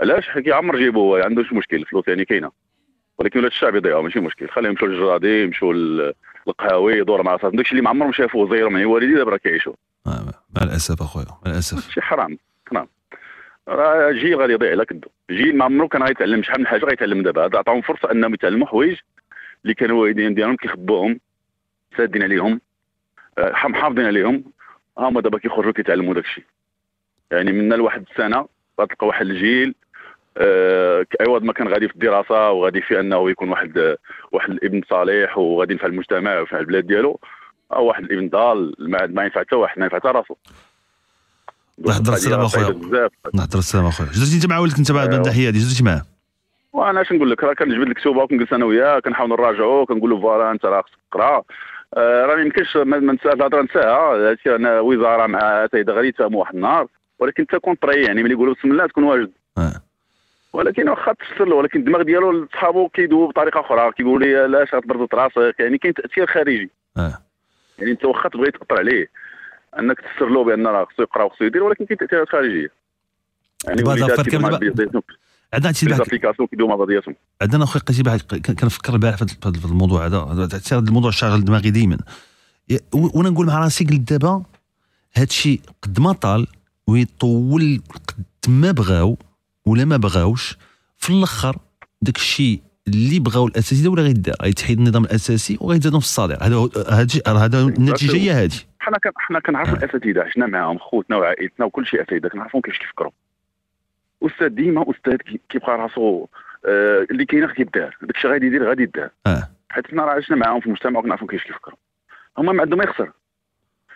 [0.02, 2.52] علاش؟ حيت كيعمر جيبو هو ما عندوش مشكل الفلوس يعني كاينة.
[3.18, 4.50] ولكن ولاد الشعب يضيعوا ماشي مشكل.
[4.50, 6.14] خليهم يمشوا للجرادي يمشوا لل-
[6.48, 9.74] للقهاوي يدور مع راسهم داكشي اللي ما عمرهم شافوه زيرو من والدي دابا راه كيعيشوا
[10.08, 11.90] آه، مع الأسف أخويا مع الأسف.
[11.92, 12.38] شي حرام
[12.70, 12.88] حرام.
[13.68, 15.08] راه جيل غادي يضيع لا كدو.
[15.32, 16.44] جيل ما عمرو كان غيتعلم.
[16.44, 17.46] شحال من حاجة غيتعلم دابا.
[17.46, 18.98] هذا عطاهم فرصة أنهم يتعلموا حوايج
[19.64, 21.20] اللي كانوا الوالدين ديالهم كيخبوهم
[21.98, 22.62] سادين عليهم
[23.38, 24.44] آه، حا- محافظين عليهم.
[24.98, 26.44] هما دابا كيخرجوا كيتعلموا داك الشيء
[27.32, 28.48] يعني من لواحد السنة
[28.82, 29.76] غتلقى واحد الجيل
[31.22, 33.98] عوض ما كان غادي في الدراسة وغادي في أنه يكون واحد آه،
[34.32, 37.20] واحد الابن صالح وغادي ينفع المجتمع وينفع البلاد ديالو
[37.74, 40.36] أو واحد الابن ضال ما ما ينفع حتى واحد ما ينفع حتى راسو.
[41.80, 42.80] الله يحضر السلامه أخويا.
[43.36, 44.10] يحضر السلامه أخويا.
[44.10, 45.14] جلستي انت مع ولدك أنت بعد.
[45.14, 46.02] الناحيه هذه جلستي معاه
[46.74, 50.22] وأنا اش نقول لك؟ راه كنجبد لك كتوبه وكنجلس أنا وياه كنحاول نراجعو كنقول له
[50.22, 51.44] voilà أنت راه خصك تقرا.
[51.98, 54.30] آه، راه ما يمكنش ما الهضرة نساها.
[54.30, 56.88] هادشي أنا وزارة مع غادي يتفاهموا واحد النهار.
[57.20, 59.32] ولكن تكون طري يعني ملي يقولوا بسم الله تكون واجد.
[59.58, 59.91] آه.
[60.54, 65.08] ولكن واخا له ولكن الدماغ ديالو لصحابو كيدوي بطريقة أخرى كيقول لي لا اش غتبرد
[65.14, 66.70] راسك يعني كاين تأثير خارجي.
[66.98, 67.22] آه.
[67.80, 69.08] يعني أنت واخا تبغي تأثر عليه
[69.80, 72.72] أنك تفسر له بأن راه خصو يقرأ وخصو يدير ولكن كاين تأثيرات خارجية.
[73.68, 73.82] يعني
[75.54, 77.16] عندنا شي بحث زابليكاسيون كيدوي مع بعضياتهم.
[77.42, 81.70] عندنا أخويا واحد كان- كنفكر البارح في هذا- الموضوع هذا هذا الموضوع شاغل دماغي
[82.94, 84.44] و- وأنا نقول مع راسي قلت دابا
[85.14, 86.48] هذا الشيء قد ما طال
[86.88, 89.18] ويطول قد ما بغاو
[89.72, 90.58] ولا ما بغاوش
[90.98, 91.56] في الآخر
[92.02, 97.60] داك الشيء اللي بغاو الأساسي ولا غيدار غيتحيد النظام الأساسي وغيتزادوا في الصالير هذا هذا
[97.62, 102.28] النتيجة هي هذه حنا كان حنا كنعرفوا الأساتذة عشنا معاهم خوتنا وعائلتنا وكل شيء أساتذة
[102.28, 103.12] كنعرفهم كيفاش كيفكروا
[104.24, 106.28] أستاذ ديما أستاذ كي- كيبقى راسو
[106.66, 109.50] آه اللي كاين غادي يدار داك الشيء غادي يدير غادي يدار آه.
[109.70, 111.78] حيت حنا راه عشنا معاهم في المجتمع وكنعرفهم كيفاش كيفكروا
[112.38, 113.12] هما ما عندهم ما يخسر.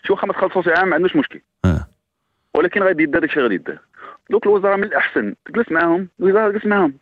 [0.07, 1.41] شي واخا ما تخلصوش عام ما عندوش مشكل.
[1.65, 1.87] آه.
[2.53, 3.79] ولكن غادي يدار داك الشيء غادي يدار
[4.29, 6.93] دوك الوزراء من الأحسن تجلس معاهم الوزارة تجلس معاهم.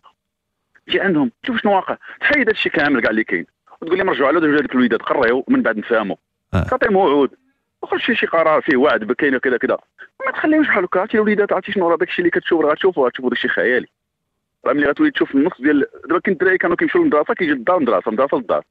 [0.88, 1.98] تجي عندهم تشوف شنو واقع.
[2.22, 3.46] تحيد هذا الشيء كامل كاع اللي كاين.
[3.82, 6.16] وتقول لهم رجعوا على هذوك الوليدات قريو من بعد نفهموا
[6.54, 6.64] آه.
[6.64, 7.32] تعطيهم موعود.
[7.82, 9.78] وخرج شي شي قرار فيه وعد بكاينه كذا كذا.
[10.26, 11.00] ما تخليهمش بحال هكا.
[11.00, 13.88] عرفتي الوليدات عرفتي شنو؟ راه داك الشيء اللي كتشوف راه غتشوفوا غتشوفوا داك الشيء خيالي.
[14.66, 18.12] راه ملي غتولي تشوف النص ديال دابا كاين الدراري كانوا كيمشيو للمدرسة كيجي للدار مدرسة
[18.12, 18.64] مدرسة للدار.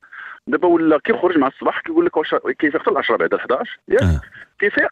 [0.47, 4.03] دابا ولا كيخرج مع الصباح كيقول لك واش كيفيق حتى العشرة بعد 11 ياك.
[4.03, 4.21] آه.
[4.59, 4.91] كيفيق.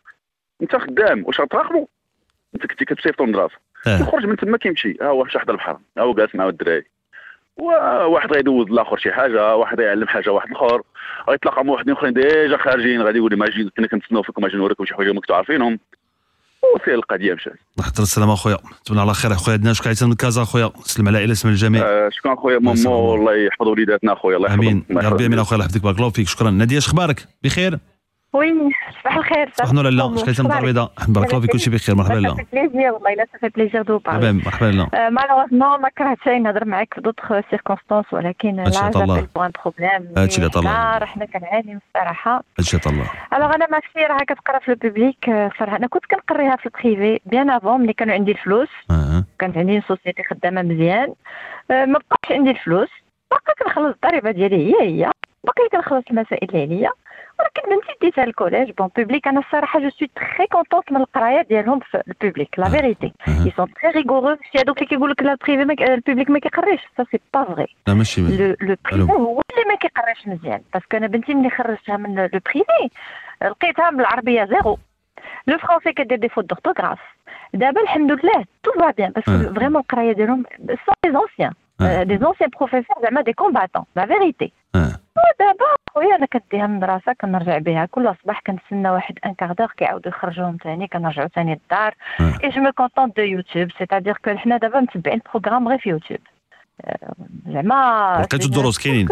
[0.62, 1.88] انت خدام واش غتراقبو؟
[2.54, 3.54] انت كنتي كتسيفطو للمدرسه
[3.86, 4.00] آه.
[4.00, 4.96] يخرج من تما كيمشي.
[5.00, 5.78] ها هو مشى حدا البحر.
[5.98, 6.84] ها هو جالس مع الدراري.
[7.56, 10.82] وواحد غيدوز الآخر شي حاجة واحد يعلم حاجة واحد الآخر.
[11.30, 14.56] غيتلاقى مع واحدين آخرين déjà خارجين غادي يقول لي ما جي كنا كنتسناو فيكم أجي
[14.56, 15.78] نوريكم شي حاجة ما كنتو عارفينهم.
[16.74, 17.52] وفي القضية مشات.
[17.78, 18.56] نحضر السلامة أخويا.
[18.80, 19.32] نتمنى على خير.
[19.32, 20.70] أخويا عندنا شكون عيطنا من كازا أخويا.
[20.84, 21.82] سلم على العائله اسم الجميع.
[21.82, 23.20] آه، شكرا خويا الله مامو يسلمك.
[23.20, 24.84] الله يحفظ وليداتنا خويا الله يحفظهم.
[24.90, 25.04] آمين.
[25.04, 25.26] يا ربي.
[25.26, 25.54] آمين أخويا.
[25.54, 25.82] الله يحفظك.
[25.82, 26.28] بارك الله فيك.
[26.28, 26.50] شكرا.
[26.50, 27.78] نادية إخبارك؟ بخير.
[28.32, 28.70] oui
[29.00, 31.94] صباح الخير صباح النور لا شكيت من الدار البيضاء بارك الله فيك كلشي بخير.
[31.94, 36.64] مرحبا le plaisir والله لا صافي plaisir de مرحبا مرحبا لا malheureusement ما كرهتش نهضر
[36.64, 38.90] معاك في d'autres circonstances ولكن لا.
[38.90, 40.98] j'appelle pour un problème هادشي اللي.
[40.98, 43.10] راه حنا كنعانيو الصراحه هادشي الله.
[43.34, 45.76] alors أنا ماشي راه كتقرأ في ال public آه، صراحة.
[45.76, 48.68] أنا كنت كنقريها في ال privé bien avant ملي كانوا عندي الفلوس.
[48.90, 49.24] آه.
[49.38, 51.14] كانت عندي société خدامة مزيان.
[51.70, 52.88] آه، ما بقاش عندي الفلوس.
[53.30, 55.10] باقي كنخلص الضريبة ديالي هي هي.
[55.44, 56.90] باقي كنخلص المسائل اللي عليا
[57.40, 61.42] ولكن بنتي ديتها ال collège bon public أنا الصراحة je suis très contente من القراية
[61.42, 65.22] ديالهم في ال public la vérité ils sont très rigoureux chez هذوك اللي كيقول لك
[65.22, 65.50] لا ك-
[65.82, 66.80] ال public ما كيقريش.
[66.96, 69.12] ça c'est pas vrai لا ماشي لو لو بريفي.
[69.12, 70.60] هو اللي ما كيقراش مزيان.
[70.74, 72.90] parce que أنا بنتي ملي خرجتها من le privé
[73.42, 74.78] لقيتها بالعربية zéro
[75.46, 76.98] le français كدير des fautes d'orthographe
[77.54, 79.54] دابا الحمد لله tout va bien parce que.
[79.54, 81.52] vraiment القراية ديالهم sont des anciens.
[82.06, 84.52] des anciens professeurs زعما des combattants la vérité
[85.18, 87.86] آه دابا خويا أنا كديها من المدرسة كنرجع بها.
[87.86, 91.94] كل صباح كنتسنى واحد un quart d'heure كيعاودوا يخرجوهم ثاني كنرجعوا ثاني للدار.
[92.20, 95.88] et je me contente de YouTube c'est-à-dire que حنا دابا متبعين ال programme غير في
[95.88, 96.20] يوتيوب
[96.84, 97.12] آه،
[97.46, 99.08] زعما لقيتو الدروس كاينين.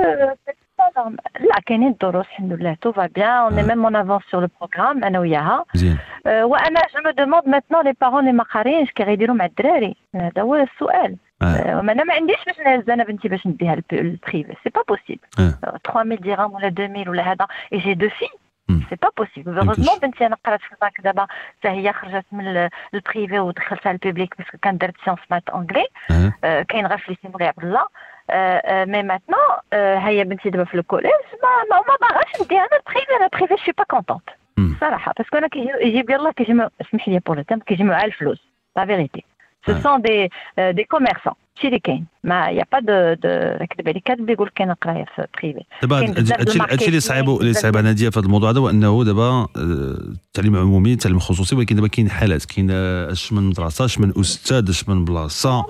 [1.40, 5.04] لا كاينين الدروس الحمد لله tout va bien on même en avance sur le programme
[5.04, 5.64] أنا وياها
[6.26, 10.42] وأنا je me demande maintenant les parents اللي ما قاريينش كي غيديروا مع الدراري هذا
[10.42, 14.82] هو السؤال أنا ما عنديش باش نهز أنا بنتي باش نديها ال privé c'est pas
[14.88, 18.24] possible آه 3000 درهم ولا 2000 ولا هذا et j'ai deux filles.
[18.90, 19.58] c'est pas possible.
[19.58, 21.26] heureusement بنتي أنا قرات في الباك دابا
[21.58, 25.18] حتى هي خرجت من ال- ال privé ودخلتها ال public parce que كان درت sciences
[25.30, 25.86] math anglais
[26.44, 27.86] آه، كاين غير في lycée مولاي عبد الله
[28.84, 29.38] mais maintenant
[30.06, 31.04] هي بنتي دابا في ال collège
[31.42, 34.22] ما ما, ما باغاش نديها أنا ال privé أنا ال privé je suis pas contente.
[34.80, 38.12] صراحة parce que أنا كيجي- يجيب يلاه كيجمعوا اسمح لي pour le terme كيجمعوا على
[38.12, 38.38] الفلوس
[38.76, 39.24] لا فيريتي
[39.66, 39.80] سو آه.
[39.80, 40.28] سون دي
[40.72, 44.72] دي كوميرسون شي اللي كاين ما يا با دو دو كذب عليك كاتب يقول كاين
[44.72, 48.60] قرايه في بريفي دابا هادشي هادشي اللي صعيب اللي صعيب ناديه في هذا الموضوع هذا
[48.60, 53.32] هو انه دابا آه، التعليم العمومي التعليم الخصوصي ولكن دابا كاين حالات كاين آه، اش
[53.32, 55.66] من مدرسه اش من أستاذ اش من بلاصه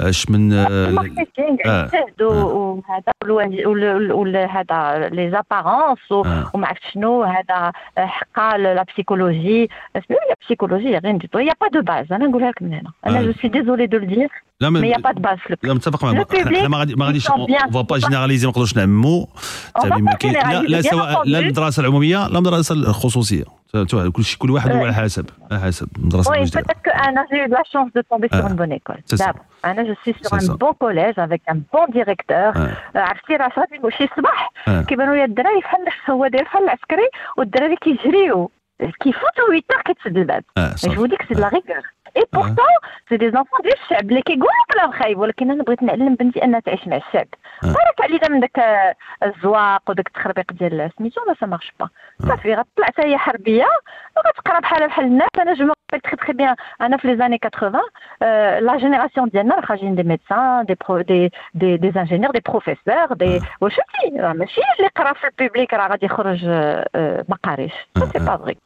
[0.00, 1.84] اش من آه، الماركتينغ آه.
[1.84, 3.12] يجتهد وهذا
[4.36, 6.50] هذا لي زابارونس آه.
[6.54, 11.82] وما عرفت شنو هذا حقا لا بسيكولوجي la psychologie غير نديتو y a pas de
[11.82, 13.22] base أنا نقولها لك من هنا أنا آه.
[13.22, 14.30] je suis désolée de dire
[14.60, 17.26] là mais y a pas de في لا متفق معك حنا ما غادي ما غاديش.
[17.72, 18.74] faut pas généraliser ما نقدروش
[19.76, 21.38] التعليم كاين لا لا سواء لا.
[21.38, 23.44] المدرسة العمومية لا المدرسة الخصوصية
[24.12, 26.50] كل شيء كل واحد هو على حسب على حسب المدرسة دايرة.
[26.50, 26.90] peut-être que
[27.30, 29.00] j'ai eu de la chance de tomber sur Ah, une bonne école.
[29.10, 29.44] D'abord,
[30.04, 30.56] C'est un ça.
[30.64, 32.52] bon collège avec un bon directeur.
[32.56, 32.96] Ah.
[32.96, 34.50] آه، عرفتي راه صافي شي صباح.
[34.88, 38.50] كيبانوا لي الدراري بحال هو داير بحال العسكري والدراري كيجريو
[39.02, 41.16] كيفوتوا 8 heures كيتسد الباب آه Je صافي vous dis
[42.18, 42.74] et pourtant
[43.08, 46.60] c'est des enfants ديال الشعب اللي كيقولوا كلام خايب ولكن أنا بغيت نعلم بنتي أنها
[46.60, 47.26] تعيش مع الشعب
[47.62, 48.60] بارك علينا من داك
[49.22, 51.88] الزواق وداك التخربيق ديال سميتو là ça marche pas
[52.28, 53.66] صافي غتطلع حتى هي حربية
[54.16, 55.28] وغتقرا بحالها بحال الناس.
[55.38, 57.82] أنا je mets très très bien أنا في les années 80
[58.64, 63.12] la génération ديالنا راه خارجين des médecins des pro des des des ingénieurs des professeurs
[63.12, 63.76] des واش
[64.18, 66.44] راه ماشي اللي قرا في ال public راه غادي يخرج
[67.28, 67.72] ما قاريش
[68.12, 68.56] c'est pas vrai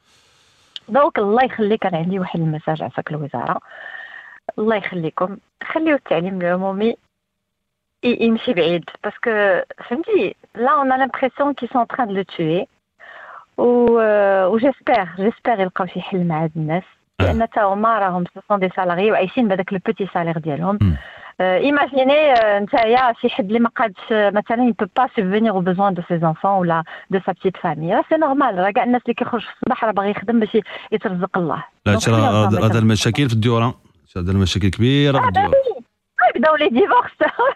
[0.93, 3.61] donc الله يخليك أنا عندي واحد ال message عساك الوزارة.
[4.59, 5.37] الله يخليكم.
[5.63, 6.97] خليو التعليم العمومي
[8.05, 8.85] يمشي بعيد.
[9.05, 12.67] parce que فهمتي là on a l'impression qu'ils sont en train de le tuer
[13.59, 13.67] و
[14.47, 16.85] و j'espère j'espère يلقاو شي حل مع هاد الناس.
[17.21, 20.79] لأن تا هما راهم sont des salariés وعايشين بهذاك le petit salaire ديالهم.
[21.41, 26.03] imaginez نتايا شي حد اللي ما قادش مثلا il peut pas subvenir aux besoins de
[26.09, 29.41] ses enfants ولا de sa petite famille راه c'est normal راه كاع الناس اللي كيخرج
[29.41, 30.59] في الصباح راه باغي يخدم باش
[30.93, 33.73] يترزق الله لا خلينا هذا المشاكل في الديوران؟
[34.17, 35.53] هذا المشاكل كبيرة في الديوران.
[36.27, 37.11] غيبداو les divorces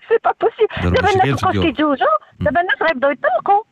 [0.09, 1.63] c'est pas possible دابا الناس بقاو.
[1.63, 2.07] كيتزوجوا
[2.41, 3.63] دابا الناس غيبداو يطلقوا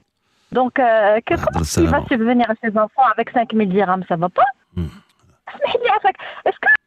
[0.53, 1.99] donc euh, كي هضر كي السلامة.
[1.99, 4.05] va subvenir à ses enfants avec 5000 dirhams?
[4.09, 4.51] Ça va pas.
[5.49, 6.17] اسمح لي عافاك
[6.49, 6.84] que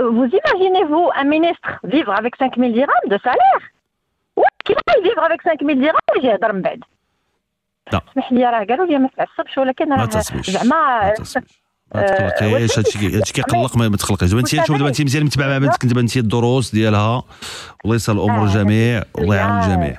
[0.00, 3.62] vous imaginez-vous un ministre vivre avec 5000 dirhams de salaire?
[4.36, 6.80] Ouais, qui va vivre avec 5000 dirhams ويجي يهضر من بعد.
[7.94, 10.08] اسمح لي راه قالوا لي ما تعصبش ولكن راه.
[10.42, 11.12] زعما
[11.94, 15.86] ما تقلقيش هادشي كيقلق ما تقلقيش دابا انت شوف دابا انت مزيان متبع مع بنتك
[15.86, 17.22] دابا انت الدروس ديالها.
[17.84, 19.02] والله يسهل الأمور الجميع.
[19.14, 19.96] والله يعاون الجميع.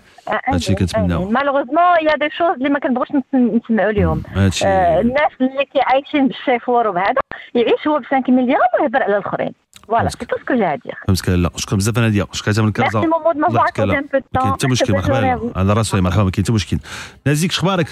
[0.47, 1.29] هادشي كنتمناو.
[1.29, 4.23] malheureusement y a des choses اللي ما كنبغوش نس- نسمعوا لهم
[4.65, 7.21] آه، الناس اللي كيعايشين بالشيفور وبهذا
[7.55, 9.53] يعيش هو ب 5 مليون ويهضر على الآخرين.
[9.87, 13.33] voilà c'est tout ce que dire فهمتك لا شكرا بزاف ناديه شكرا من un peu
[13.33, 14.07] de ما كاين.
[14.53, 15.51] حتى مشكل مرحبا.
[15.55, 16.77] على راسي مرحبا ما كاين حتى مشكل
[17.25, 17.87] نازيك شخبارك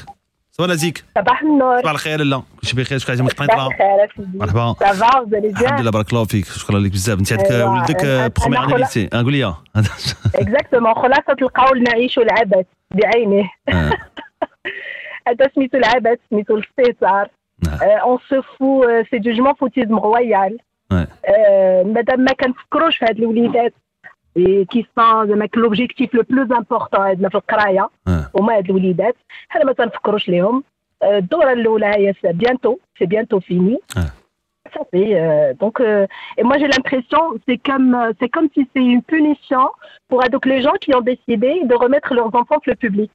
[0.51, 4.38] صباح نازيك صباح النور صباح الخير لا كلشي بخير صباح متقنطره الخير أسيدي.
[4.38, 8.01] مرحبا فوزالي الحمد لله بارك الله فيك شكرا لك بزاف انت عندك ولدك
[8.39, 9.55] خلا- انيفيسي قول لي
[10.36, 13.49] exactement خلاصة القول نعيش العبث بعينه
[15.27, 17.27] هذا سميتو العبث سميتو الاستهتار
[17.82, 20.58] on s'en fout c'est du je-m'en-foutisme royal
[21.86, 23.74] مادام ما كنفكروش في هاد الوليدات
[24.38, 27.89] إيه، qui sont زعما l'objectif le plus important عندنا في القرايه
[28.36, 29.15] هما هاد الوليدات
[29.50, 30.63] حنا ما تنفكروش ليهم
[31.04, 33.80] آه، الدوره الاولى هي bientôt c'est bientôt fini
[34.76, 38.86] صافي euh, donc euh, et moi j'ai l'impression c'est comme euh, c'est comme si c'est
[38.95, 39.65] une punition
[40.10, 43.12] pour هذوك les gens qui ont décidé de remettre leurs enfants في le public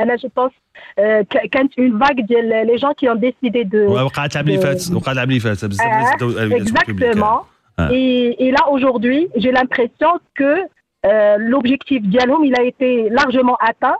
[0.00, 0.52] أنا je pense
[1.00, 4.58] euh, ك- كانت une vague ديال les gens qui ont décidé de وقعت العام اللي
[4.60, 7.14] فات وقع العام اللي فات بزاف الناس بداو Ah, الفيديوهات في البوبليك.
[7.16, 7.44] exactement
[7.80, 7.90] Ah.
[7.92, 10.50] et, et là aujourd'hui j'ai l'impression que
[11.06, 13.98] euh, l'objectif dialom il a été largement atteint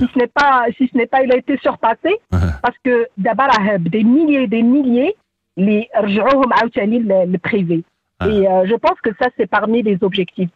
[0.00, 2.12] si ce n'est pas si ce n'est pas il a été surpassé
[2.64, 2.94] parce que
[3.26, 5.12] d'abord راه des milliers des milliers
[5.58, 7.82] اللي رجعوهم عاوتاني للبريفي
[8.22, 10.50] et euh, je pense que ça c'est parmi les objectifs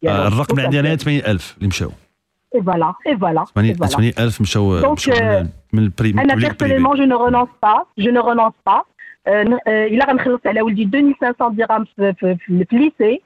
[2.57, 3.99] et voilà et voilà, et 80 voilà.
[3.99, 6.97] 80000 مشاو Donc, مشاو euh, من- من ال pri- من أنا ال public privé personnellement
[6.97, 8.83] je ne renonce pas je ne renonce pas
[9.27, 13.21] آه، ن- آه، الا غنخلص على ولدي 2500 درهم في في, في, في ال lycée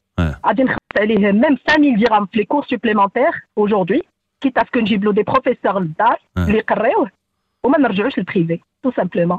[0.47, 4.01] غادي نخلص عليه même 5000 درهم في les cours supplémentaires aujourd'hui
[4.45, 7.11] quitte à ce que نجيب له des professeurs للدار اللي يقريوه
[7.65, 9.39] وما نرجعوش لل privé tout simplement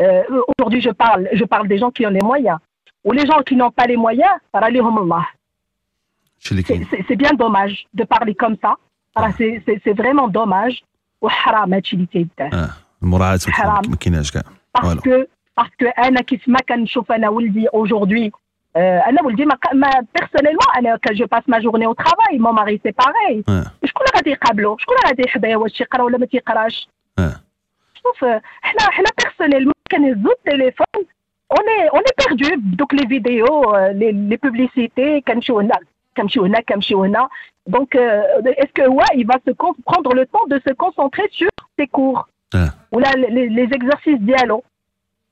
[0.00, 2.58] Euh, aujourd'hui je parle je parle des gens qui ont les moyens
[3.06, 5.26] ou les gens qui n'ont pas les moyens راه ليهم الله
[6.38, 8.72] شي اللي كاين c'est c'est bien dommage de parler comme ça
[9.18, 10.82] راه c'est c'est- c'est vraiment dommage.
[11.22, 12.70] وحرام هادشي اللي تيدار آه
[13.02, 13.80] المراعاه ما حرام.
[13.82, 14.42] كاين- ما كايناش كاع
[14.78, 15.26] parce فوالا que
[15.60, 20.76] parce que أنا كيف ما كنشوف أنا ولدي aujourd'hui euh, أنا ولدي ما, ما personnellement
[20.78, 23.42] أنا quand je passe ma journée au travail mon mari c'est pareil.
[23.84, 26.88] شكون اللي غادي يقابلو شكون اللي غادي يحضيه واش تيقرا ولا ما تيقراش
[28.02, 30.86] شوف آه، حنا حنا personnellement كنهزو التليفون
[31.54, 32.54] on est on est perdu.
[32.58, 35.60] donc les vidéos les les publicités كنمشيو
[36.18, 37.28] هنا كنمشيو هنا كنمشيو هنا
[37.66, 37.96] donc
[38.46, 41.48] est-ce que ouais il va se con- prendre le temps de se concentrer sur
[41.78, 42.28] ses cours
[42.92, 44.62] ولا les, les exercices ديالو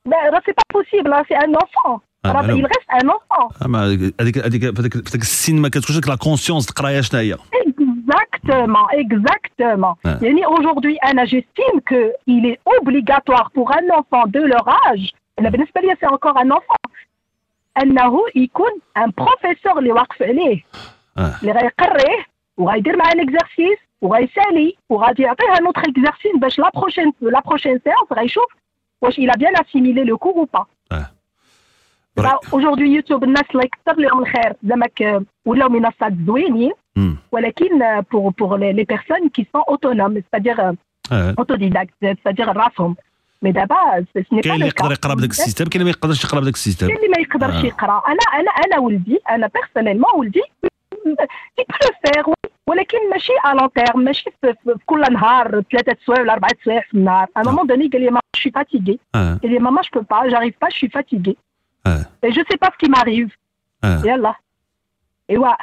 [0.07, 3.09] لا راه c'est pas possible راه c'est un enfant آه، راه أنا- il reste un
[3.09, 3.85] enfant اما
[4.21, 7.37] هذيك هذيك في هذاك في هذاك السن ما كتكونش ديك la conscience القرايه شنو هي
[8.09, 9.95] Exactement, exactement.
[10.05, 10.19] Ouais.
[10.27, 15.07] Yani, Aujourd'hui, Anna, j'estime qu'il est obligatoire pour un enfant de leur âge,
[15.41, 16.83] la بالنسبة لي c'est encore un enfant,
[17.83, 20.63] أنه يكون un professeur اللي واقف عليه
[21.19, 27.43] اللي غيقريه وغيدير معاه l'exercice وغيسالي وغادي يعطيه un autre exercice باش la prochaine la
[27.43, 28.47] prochaine séance غيشوف
[29.03, 30.67] واش bien assimilé le cours ou pas.
[32.17, 36.73] Bah, Aujourd'hui يوتيوب الناس الله يكثر لهم الخير زعما ولاو منصات زوينين
[37.33, 40.73] ولكن euh, les personnes qui sont autonomes c'est-à-dire euh,
[41.13, 42.97] آه autodidactes c'est-à-dire راسهم
[43.43, 46.41] mais دابا si كاين اللي يقدر يقرا بداك ال système كاين اللي ما يقدرش يقرا
[46.41, 47.65] بداك السيستم كاين اللي ما يقدرش.
[47.65, 50.43] يقرا أنا أنا أنا ولدي أنا personnellement ولدي
[51.57, 52.35] qui peut faire
[52.67, 54.55] ولكن ماشي à long terme ماشي في,
[54.87, 58.21] كل نهار ثلاثة سوايع ولا اربعه سوايع في النهار à moment donné قال لي ماما
[58.59, 59.89] fatigué آه قال لي ماما je
[60.71, 61.35] suis fatigué
[61.87, 63.31] آه et je sais pas ce qui m'arrive.
[63.85, 64.35] آه يلا
[65.31, 65.55] ايوا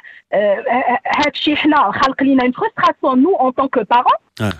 [1.06, 4.52] هذا الشيء حنا خلق لينا une frustration nous en tant que parents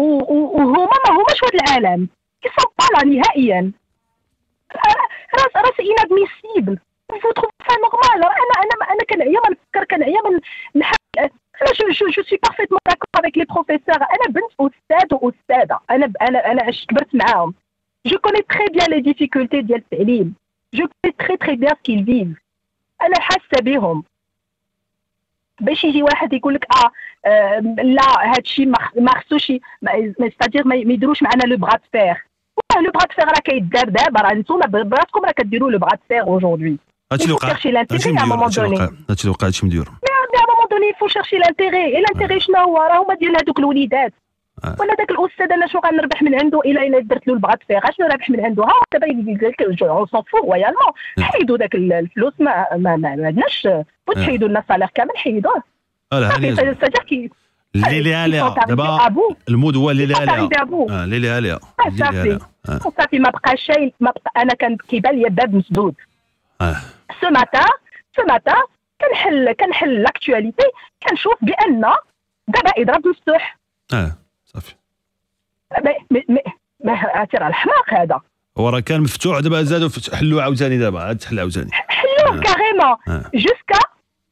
[0.00, 2.08] وهما ما هماش هاد العالم.
[2.42, 3.72] qui sont pas نهائيا
[5.34, 6.78] راس راس inadmissible
[7.22, 10.40] vous trouvez ça normal أنا أنا أنا كنعيا ما نفكر كنعيا
[10.76, 15.80] نحل أنا je je je suis parfaitement d'accord avec les professeurs أنا بنت أستاذ وأستاذة.
[15.90, 17.54] أنا أنا أنا عشت كبرت معاهم.
[18.06, 20.34] je connais très bien les difficultés ديال التعليم.
[20.74, 22.38] je connais très très bien ce qu'ils vivent
[23.02, 24.04] أنا حاسة بهم.
[25.60, 26.90] باش يجي واحد يقول لك آه,
[27.28, 29.52] آه لا هذا الشيء ما خصوش
[30.34, 32.16] c'est-à-dire ما يديروش معنا le bras de fer
[32.84, 36.14] le bras de fer راه كيدار دابا راه نتوما براسكم راه كديروا le bras de
[36.14, 36.78] fer aujourd'hui
[37.12, 39.26] هادشي اللي وقع chercher l'intérêt هادشي à un moment اللي donné.
[39.26, 39.88] وقع هادشي مديور.
[39.88, 43.36] mais à moment donné il faut chercher l'intérêt et l'intérêt شنو هو؟ راه هما ديال
[43.36, 44.12] هذوك الوليدات.
[44.80, 48.06] ولا داك الأستاذ أنا شنو غنربح من عنده؟ إلا إلا درت له البغا فيغ شنو
[48.06, 48.64] رابح من عنده.
[48.64, 53.68] ها دابا يقول لك اون سون فو رويالمون حيدوا داك الفلوس ما ما ما عندناش
[54.08, 55.62] بغيت تحيدوا لنا الصالير كامل حيدوه.
[56.12, 56.74] هاني سادير
[57.08, 57.30] كي
[57.74, 59.08] اللي ليها ليها Ils sont arrivés دابا.
[59.48, 60.90] المود هو اللي ليها Ils sont arrivés à ليها bout.
[60.90, 62.90] آه اللي ليها ليها آه، اللي ليها صافي.
[62.98, 63.94] صافي ما بقى شيء.
[64.00, 65.94] ما بقى أنا كان كيبان لي باب مسدود.
[66.60, 66.76] آه.
[67.20, 67.68] سو ماتان
[68.16, 68.62] سو ماتان
[69.00, 70.66] كنحل كنحل لاكتواليتي
[71.08, 71.80] كنشوف بأن
[72.48, 73.58] دابا اضراب مفتوح.
[73.94, 74.12] آه.
[75.70, 76.40] صافي ما ما ما
[76.84, 78.20] ما عرفتي راه الحماق هذا.
[78.58, 82.96] هو راه كان مفتوح دابا زادوا فت- حلوة عاوتاني دابا عاد تحل عاوتاني حلوة carrément
[83.08, 83.30] آه.
[83.34, 83.78] jusqu'à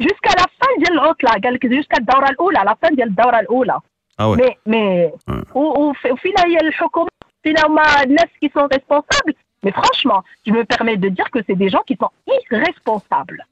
[0.00, 1.30] jusqu'à la fin ديال العطلة.
[1.30, 3.80] قال لك jusqu'à الدورة الأولى la fin ديال الدورة الأولى.
[4.20, 4.36] آه وي.
[4.36, 5.12] مي مي
[5.54, 7.08] و- وف- وفين هي الحكومة
[7.42, 11.58] فين هما الناس qui sont responsables mais franchement je me permets de dire que c'est
[11.58, 12.10] des gens qui sont
[12.52, 13.42] irresponsables.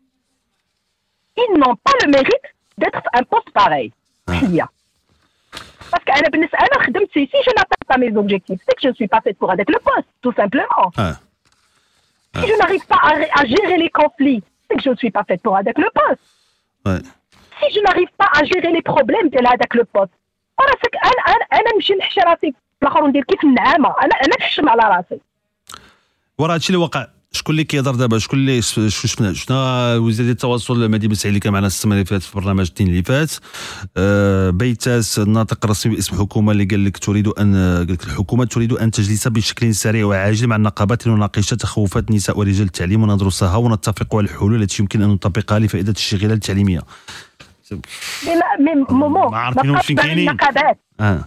[1.43, 2.47] Ils n'ont pas le mérite
[2.79, 3.93] d'être un poste pareil.
[4.29, 4.67] هي
[5.91, 6.13] Parce que
[7.13, 9.69] si je n'atteins pas mes objectifs, c'est que je ne suis pas faite pour avec
[9.71, 10.93] le poste, tout simplement.
[12.35, 15.43] Si je n'arrive pas à, gérer les conflits, c'est que je ne suis pas faite
[15.43, 17.01] pour avec le poste.
[17.61, 20.13] Si je n'arrive pas à gérer les problèmes de avec le poste,
[27.37, 31.53] شكون اللي كيهضر دابا؟ شكون اللي شفنا؟ شفنا وزير التواصل مهدي بن سعيد اللي كان
[31.53, 33.31] معنا السنة اللي فاتت في برنامج الدين اللي فات.
[33.97, 38.73] آه بايتاس الناطق الرسمي باسم الحكومة اللي قال لك تريد ان قال لك الحكومة تريد
[38.73, 44.25] أن تجلس بشكل سريع وعاجل مع النقابات لنناقش تخوفات نساء ورجال التعليم وندرسها ونتفق على
[44.25, 46.81] الحلول التي يمكن أن نطبقها لفائدة الشغيلة التعليمية.
[47.71, 50.29] ما- mais moment ما عارفين واش فين كاينين.
[50.31, 51.25] النقابات آه.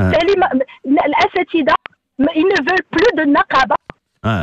[0.00, 0.10] آه.
[0.86, 1.74] الأساتذة
[2.18, 3.85] ما ils ne veulent plus de النقابه آه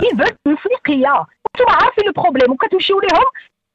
[0.03, 3.25] ils veulent تنسيقيه أنتم عارفين le problème وكتمشيو ليهم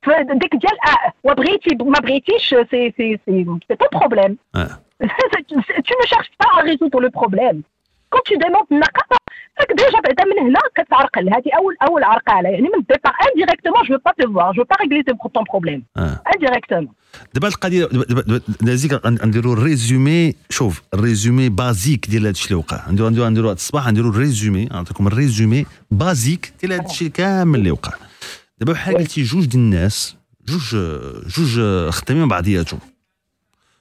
[0.02, 4.78] في ديك ديال آه، وبغيتي ما بغيتيش c'est c'est c'est c'est ton problème آه
[5.88, 7.62] tu ne cherches pas à résoudre le problème.
[8.10, 9.17] Quand tu demandes النقابه
[9.60, 13.12] راك déjà بعدا من هنا كتعرقل هذه اول أول عرقله يعني من ال départ
[14.08, 14.52] pas te voir.
[14.54, 15.82] Je veux pas régler ton problème.
[15.96, 16.22] آه.
[16.34, 16.88] Indirectement.
[17.34, 22.90] دابا القضية دابا نزيك نديرو ال résumé شوف ال résumé basique ديال هادشي اللي وقع.
[22.90, 27.58] نديرو نديرو نديرو هاد الصباح نديرو ال résumé نعطيكم ال résumé basique ديال هادشي كامل
[27.58, 27.92] اللي وقع.
[28.58, 30.16] دابا بحال قلتي جوج ديال الناس
[30.48, 30.76] جوج
[31.26, 32.80] جوج خدامين بعضياتهم.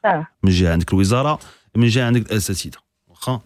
[0.05, 0.27] آه.
[0.43, 1.39] من جهة عندك الوزارة
[1.75, 2.77] من جهة عندك الأساتذة.
[3.07, 3.41] واخا؟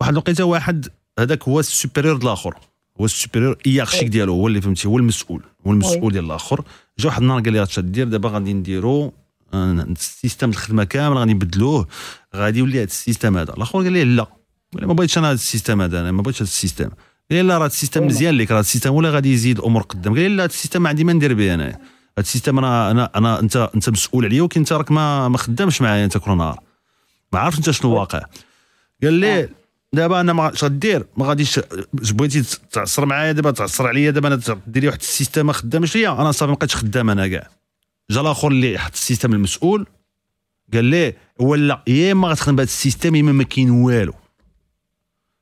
[0.00, 2.54] واحد الوقيته واحد هذاك هو ال supérieur الآخر.
[3.00, 5.42] هو ال supérieur hiérarchique ديالو هو اللي فهمتي هو المسؤول.
[5.66, 6.64] هو المسؤول ديال الآخر.
[6.98, 9.12] جا واحد النهار قال لي اش دير دابا غادي نديرو
[9.54, 11.86] آه، ال système الخدمة كامل غادي نبدلوه.
[12.36, 13.52] غادي يولي هذا ال système هذا.
[13.52, 14.22] الآخر قال لي لا.
[14.22, 16.88] قال لي ما بغيتش أنا هذا ال système هذا أنا ما بغيتش هذا ال système.
[17.30, 19.82] قال لي لا راه ال système مزيان ليك راه ال système ولا غادي يزيد الأمور
[19.82, 20.14] قدام.
[20.14, 21.70] قال لي لا هذا ال système ما عندي ما ندير به أنايا.
[21.70, 21.80] هذا
[22.18, 25.82] ال système أنا أنا أنا أنت أنت مسؤول عليا ولكن أنت راك ما ما خدامش
[25.82, 26.60] معايا أنت كل نهار.
[27.32, 28.22] ما عارفش أنت شنو واقع.
[29.02, 29.48] قال لي
[29.92, 31.60] دابا أنا ما اش غدير ما غاديش
[31.92, 35.96] بغيتي تعصر معايا دابا تعصر عليا دابا أنا دير لي واحد ال système ما خدامش
[35.96, 37.48] ليا أنا صافي ما بقيتش خدام أنا كاع.
[38.10, 39.86] جا الآخر اللي حط ال système المسؤول
[40.74, 44.14] قال لي ولا يا إما غتخدم بهذا ال système يا إما ما كاين والو.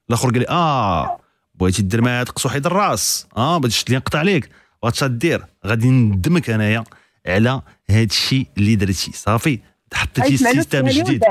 [0.08, 1.20] الآخر قال لي آه
[1.54, 4.48] بغيتي دير معايا تقص واحد الراس آه بغيتي لي نقطع عليك.
[4.82, 6.84] واش غدير غادي ندمك أنايا
[7.26, 9.58] على هذا الشيء اللي درتي صافي.
[9.94, 11.24] حطيتي ال système جديد.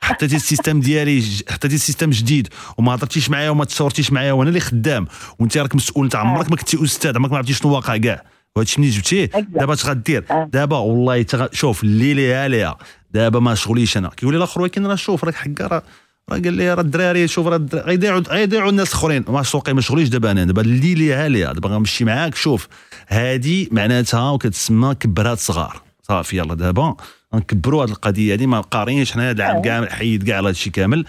[0.00, 2.48] حطيتي ال système ديالي حطيتي ال système جديد
[2.78, 5.06] وما هضرتيش معايا وما تشاورتيش معايا وأنا اللي خدام.
[5.38, 8.24] وانت راك مسؤول انت عمرك ما كنتي أستاذ عمرك ما عرفتي شنو واقع كاع.
[8.56, 11.46] وهادشي منين جبتيه؟ دابا اش غدير؟ دابا والله تغ...
[11.52, 12.78] شوف اللي ليها ليها
[13.10, 14.08] دابا ما شغليش أنا.
[14.08, 15.82] كيقول لي الآخر ولكن راه شوف راك هكا راه
[16.30, 19.80] راه قال لي راه الدراري شوف راه الدراري غيضيعوا غيضيعوا الناس الاخرين ما سوقي ما
[19.80, 20.44] شغليش دابا أنا.
[20.44, 22.68] دابا الليلي هالية دابا غنمشي معاك شوف.
[23.08, 25.82] هادي معناتها وكتسمى كبرات صغار.
[26.02, 26.96] صافي يلا دابا.
[27.34, 31.04] نكبروا هذه القضية هذه ما قارينش حنا هذا العام كامل حيد كاع هذا الشيء كامل.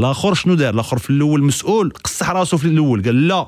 [0.00, 3.46] الآخر شنو دار الآخر في الأول مسؤول قصح راسو في الأول قال لا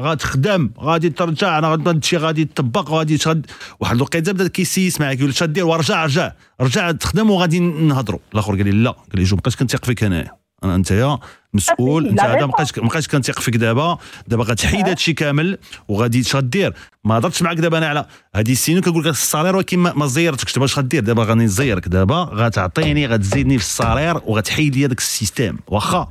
[0.00, 3.46] غتخدم غادي ترجع أنا هذا الشيء غادي يطبق غادي تشد
[3.80, 8.20] واحد الوقيته بدا كيسيس معاك يقول شاد دير ورجع رجع رجع تخدم وغادي نهضروا.
[8.32, 11.18] الآخر قال لي لا قال لي جو مابقاش كنثيق فيك انايا أنا انت
[11.54, 13.98] مسؤول انت هذا مابقاش مابقاش كنثيق فيك دابا.
[14.28, 15.58] دابا غتحيد هذا الشيء كامل
[15.88, 18.06] وغادي اش غدير ما هضرتش معاك دابا أنا على
[18.36, 20.54] هذه السنين كنقول لك ال salaire ولكن ما, ما زيرتكش.
[20.54, 24.98] دابا اش غدير؟ دابا غادي نزيرك دابا غتعطيني غتزيدني في ال salaire وغتحيد لي هذاك
[24.98, 26.08] ال système واخا؟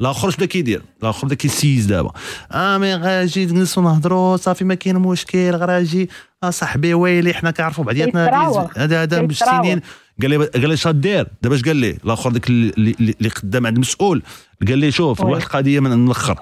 [0.00, 2.12] الآخر اش بدا كيدير؟ الآخر بدا كيسيز دابا.
[2.52, 6.10] آه mais غاجي نجلسوا نهضروا صافي ما كاين مشكل غراجي.
[6.42, 8.70] اصاحبي ويلي حنا كنعرفوا بعضياتنا.
[8.76, 9.80] هذا هذا بالسنين
[10.22, 11.28] قال لي قال لي شاد دير.
[11.42, 14.22] دابا اش قال لي؟ الآخر داك اللي, خدام عند المسؤول
[14.68, 16.40] قال لي شوف واحد القضية من الآخر.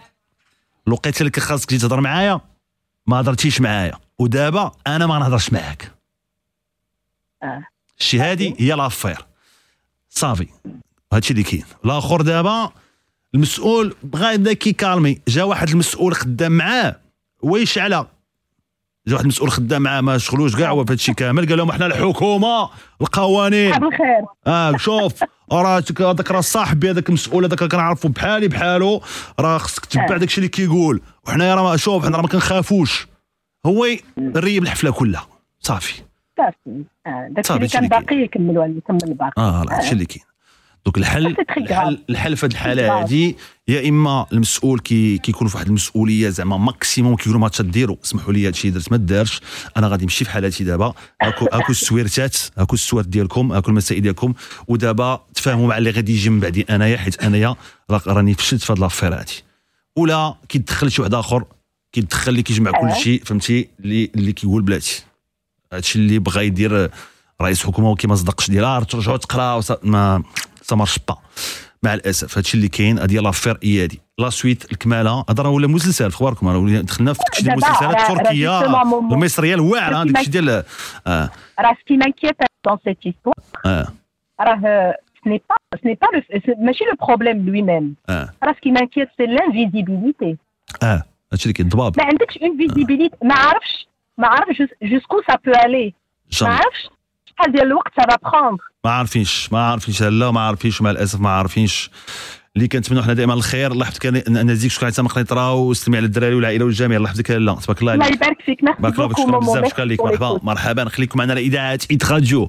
[0.87, 2.41] اللي كان خاصك تجي تهضر معايا
[3.07, 3.99] ما هضرتيش معايا.
[4.19, 5.93] ودابا أنا ما غنهضرش معاك.
[7.43, 7.67] آه.
[8.01, 9.27] الشي هادي هي l'affaire
[10.11, 10.47] صافي.
[11.13, 11.65] هادشي اللي كاين.
[11.85, 12.73] الآخر دابا
[13.35, 17.01] المسؤول بغا يبدا كي calmer جا واحد المسؤول خدام معاه.
[17.43, 18.07] ويشعل
[19.07, 21.49] جا واحد المسؤول خدام معاه ما شغلوش كاع هو في هادشي كامل.
[21.49, 22.71] قال لهم إحنا الحكومة
[23.01, 29.01] القوانين بالخير آه شوف راه هذاك راه صاحبي هذاك المسؤول هذاك كنعرفو بحالي بحالو.
[29.41, 31.01] راه خصك تتبع داكشي اللي كيقول.
[31.27, 33.09] وحنا راه شوف حنا راه ما كنخافوش.
[33.67, 33.87] هو
[34.37, 35.27] ريب الحفلة كلها.
[35.61, 36.03] صافي.
[36.37, 36.85] صافي.
[37.07, 37.89] آه، داك صافي، اللي كان.
[37.89, 40.25] باقي يكملوا يكمل الباقي آه هادشي اللي كاين.
[40.87, 43.35] دوك الحل الحل الحل في هذه الحالة هذه
[43.69, 48.47] يا إما المسؤول كي كيكون في واحد المسؤولية زعما maximum كيقولوا ما تديروا اسمحوا لي
[48.47, 49.41] هادشي درت ما دارش
[49.77, 50.95] أنا غادي نمشي في حالتي دابا.
[51.23, 54.35] هاكو هاكو السويرتات هاكو السوارت ديالكم هاكو المسائل ديالكم.
[54.69, 57.57] ودابا تفاهموا مع اللي غادي يجي من بعدي أنايا حيت أنايا
[57.91, 59.33] راني فشلت في هاد l'affaire هادي.
[59.97, 61.45] ولا كيدخل شي واحد آخر
[61.93, 65.03] كيدخل اللي كيجمع كل شيء فهمتي؟ اللي اللي كيقول بلاتي.
[65.73, 66.91] هادشي اللي بغى يدير
[67.43, 70.23] رئيس حكومة وكي ما صدقش ديال آه، ترجعوا تقراو وصا- ما
[70.63, 71.17] ça marche pas
[71.83, 75.67] مع الأسف هادشي اللي كاين هادي l'affaire هي هادي la suite الكمالة هذا راه ولا
[75.69, 80.05] مسلسل في اخباركم راه دخلنا في داكشي ديال دابا المسلسلات التركيه justement مو- المصريه الواعره
[80.05, 80.49] داكشي ديال
[81.07, 81.31] آه.
[81.61, 82.37] راه ce qui m'inquiète
[82.67, 83.35] dans cette histoire
[83.67, 83.89] آه.
[84.41, 84.95] راه
[85.25, 86.07] ce n'est pas ce n'est pas
[86.59, 88.31] ماشي le problème lui-même آه.
[88.45, 90.37] راه ce qui m'inquiète c'est l'invisibilité
[90.83, 91.03] آه.
[91.33, 91.99] هادشي اللي كاين ضباب.
[91.99, 93.89] ما عندكش une visibilité ما عرفش
[94.19, 95.95] ما عرفش jusqu'où ça peut aller
[96.43, 96.49] ما.
[96.49, 96.91] عرفش
[97.41, 100.03] شحال ديال الوقت prendre ما عارفينش ما عارفينش.
[100.03, 101.91] لا ما عارفينش مع الأسف ما عارفينش.
[102.57, 104.07] اللي كنتمنوا حنا دائما الخير الله يحفظك.
[104.07, 106.97] أنا نزيك شكون حتى ما قريطرا وسلمي على الدراري والعائلة والجميع.
[106.97, 107.31] الله يحفظك.
[107.31, 108.65] لا تبارك الله الله يبارك فيك.
[108.65, 109.19] ميرسي بارك الله فيك.
[109.19, 109.69] شكرا بزاف.
[109.69, 110.41] شكرا لك مرحبا.
[110.43, 110.89] مرحبا.
[110.89, 112.49] خليكم معنا على اذاعه Med Radio.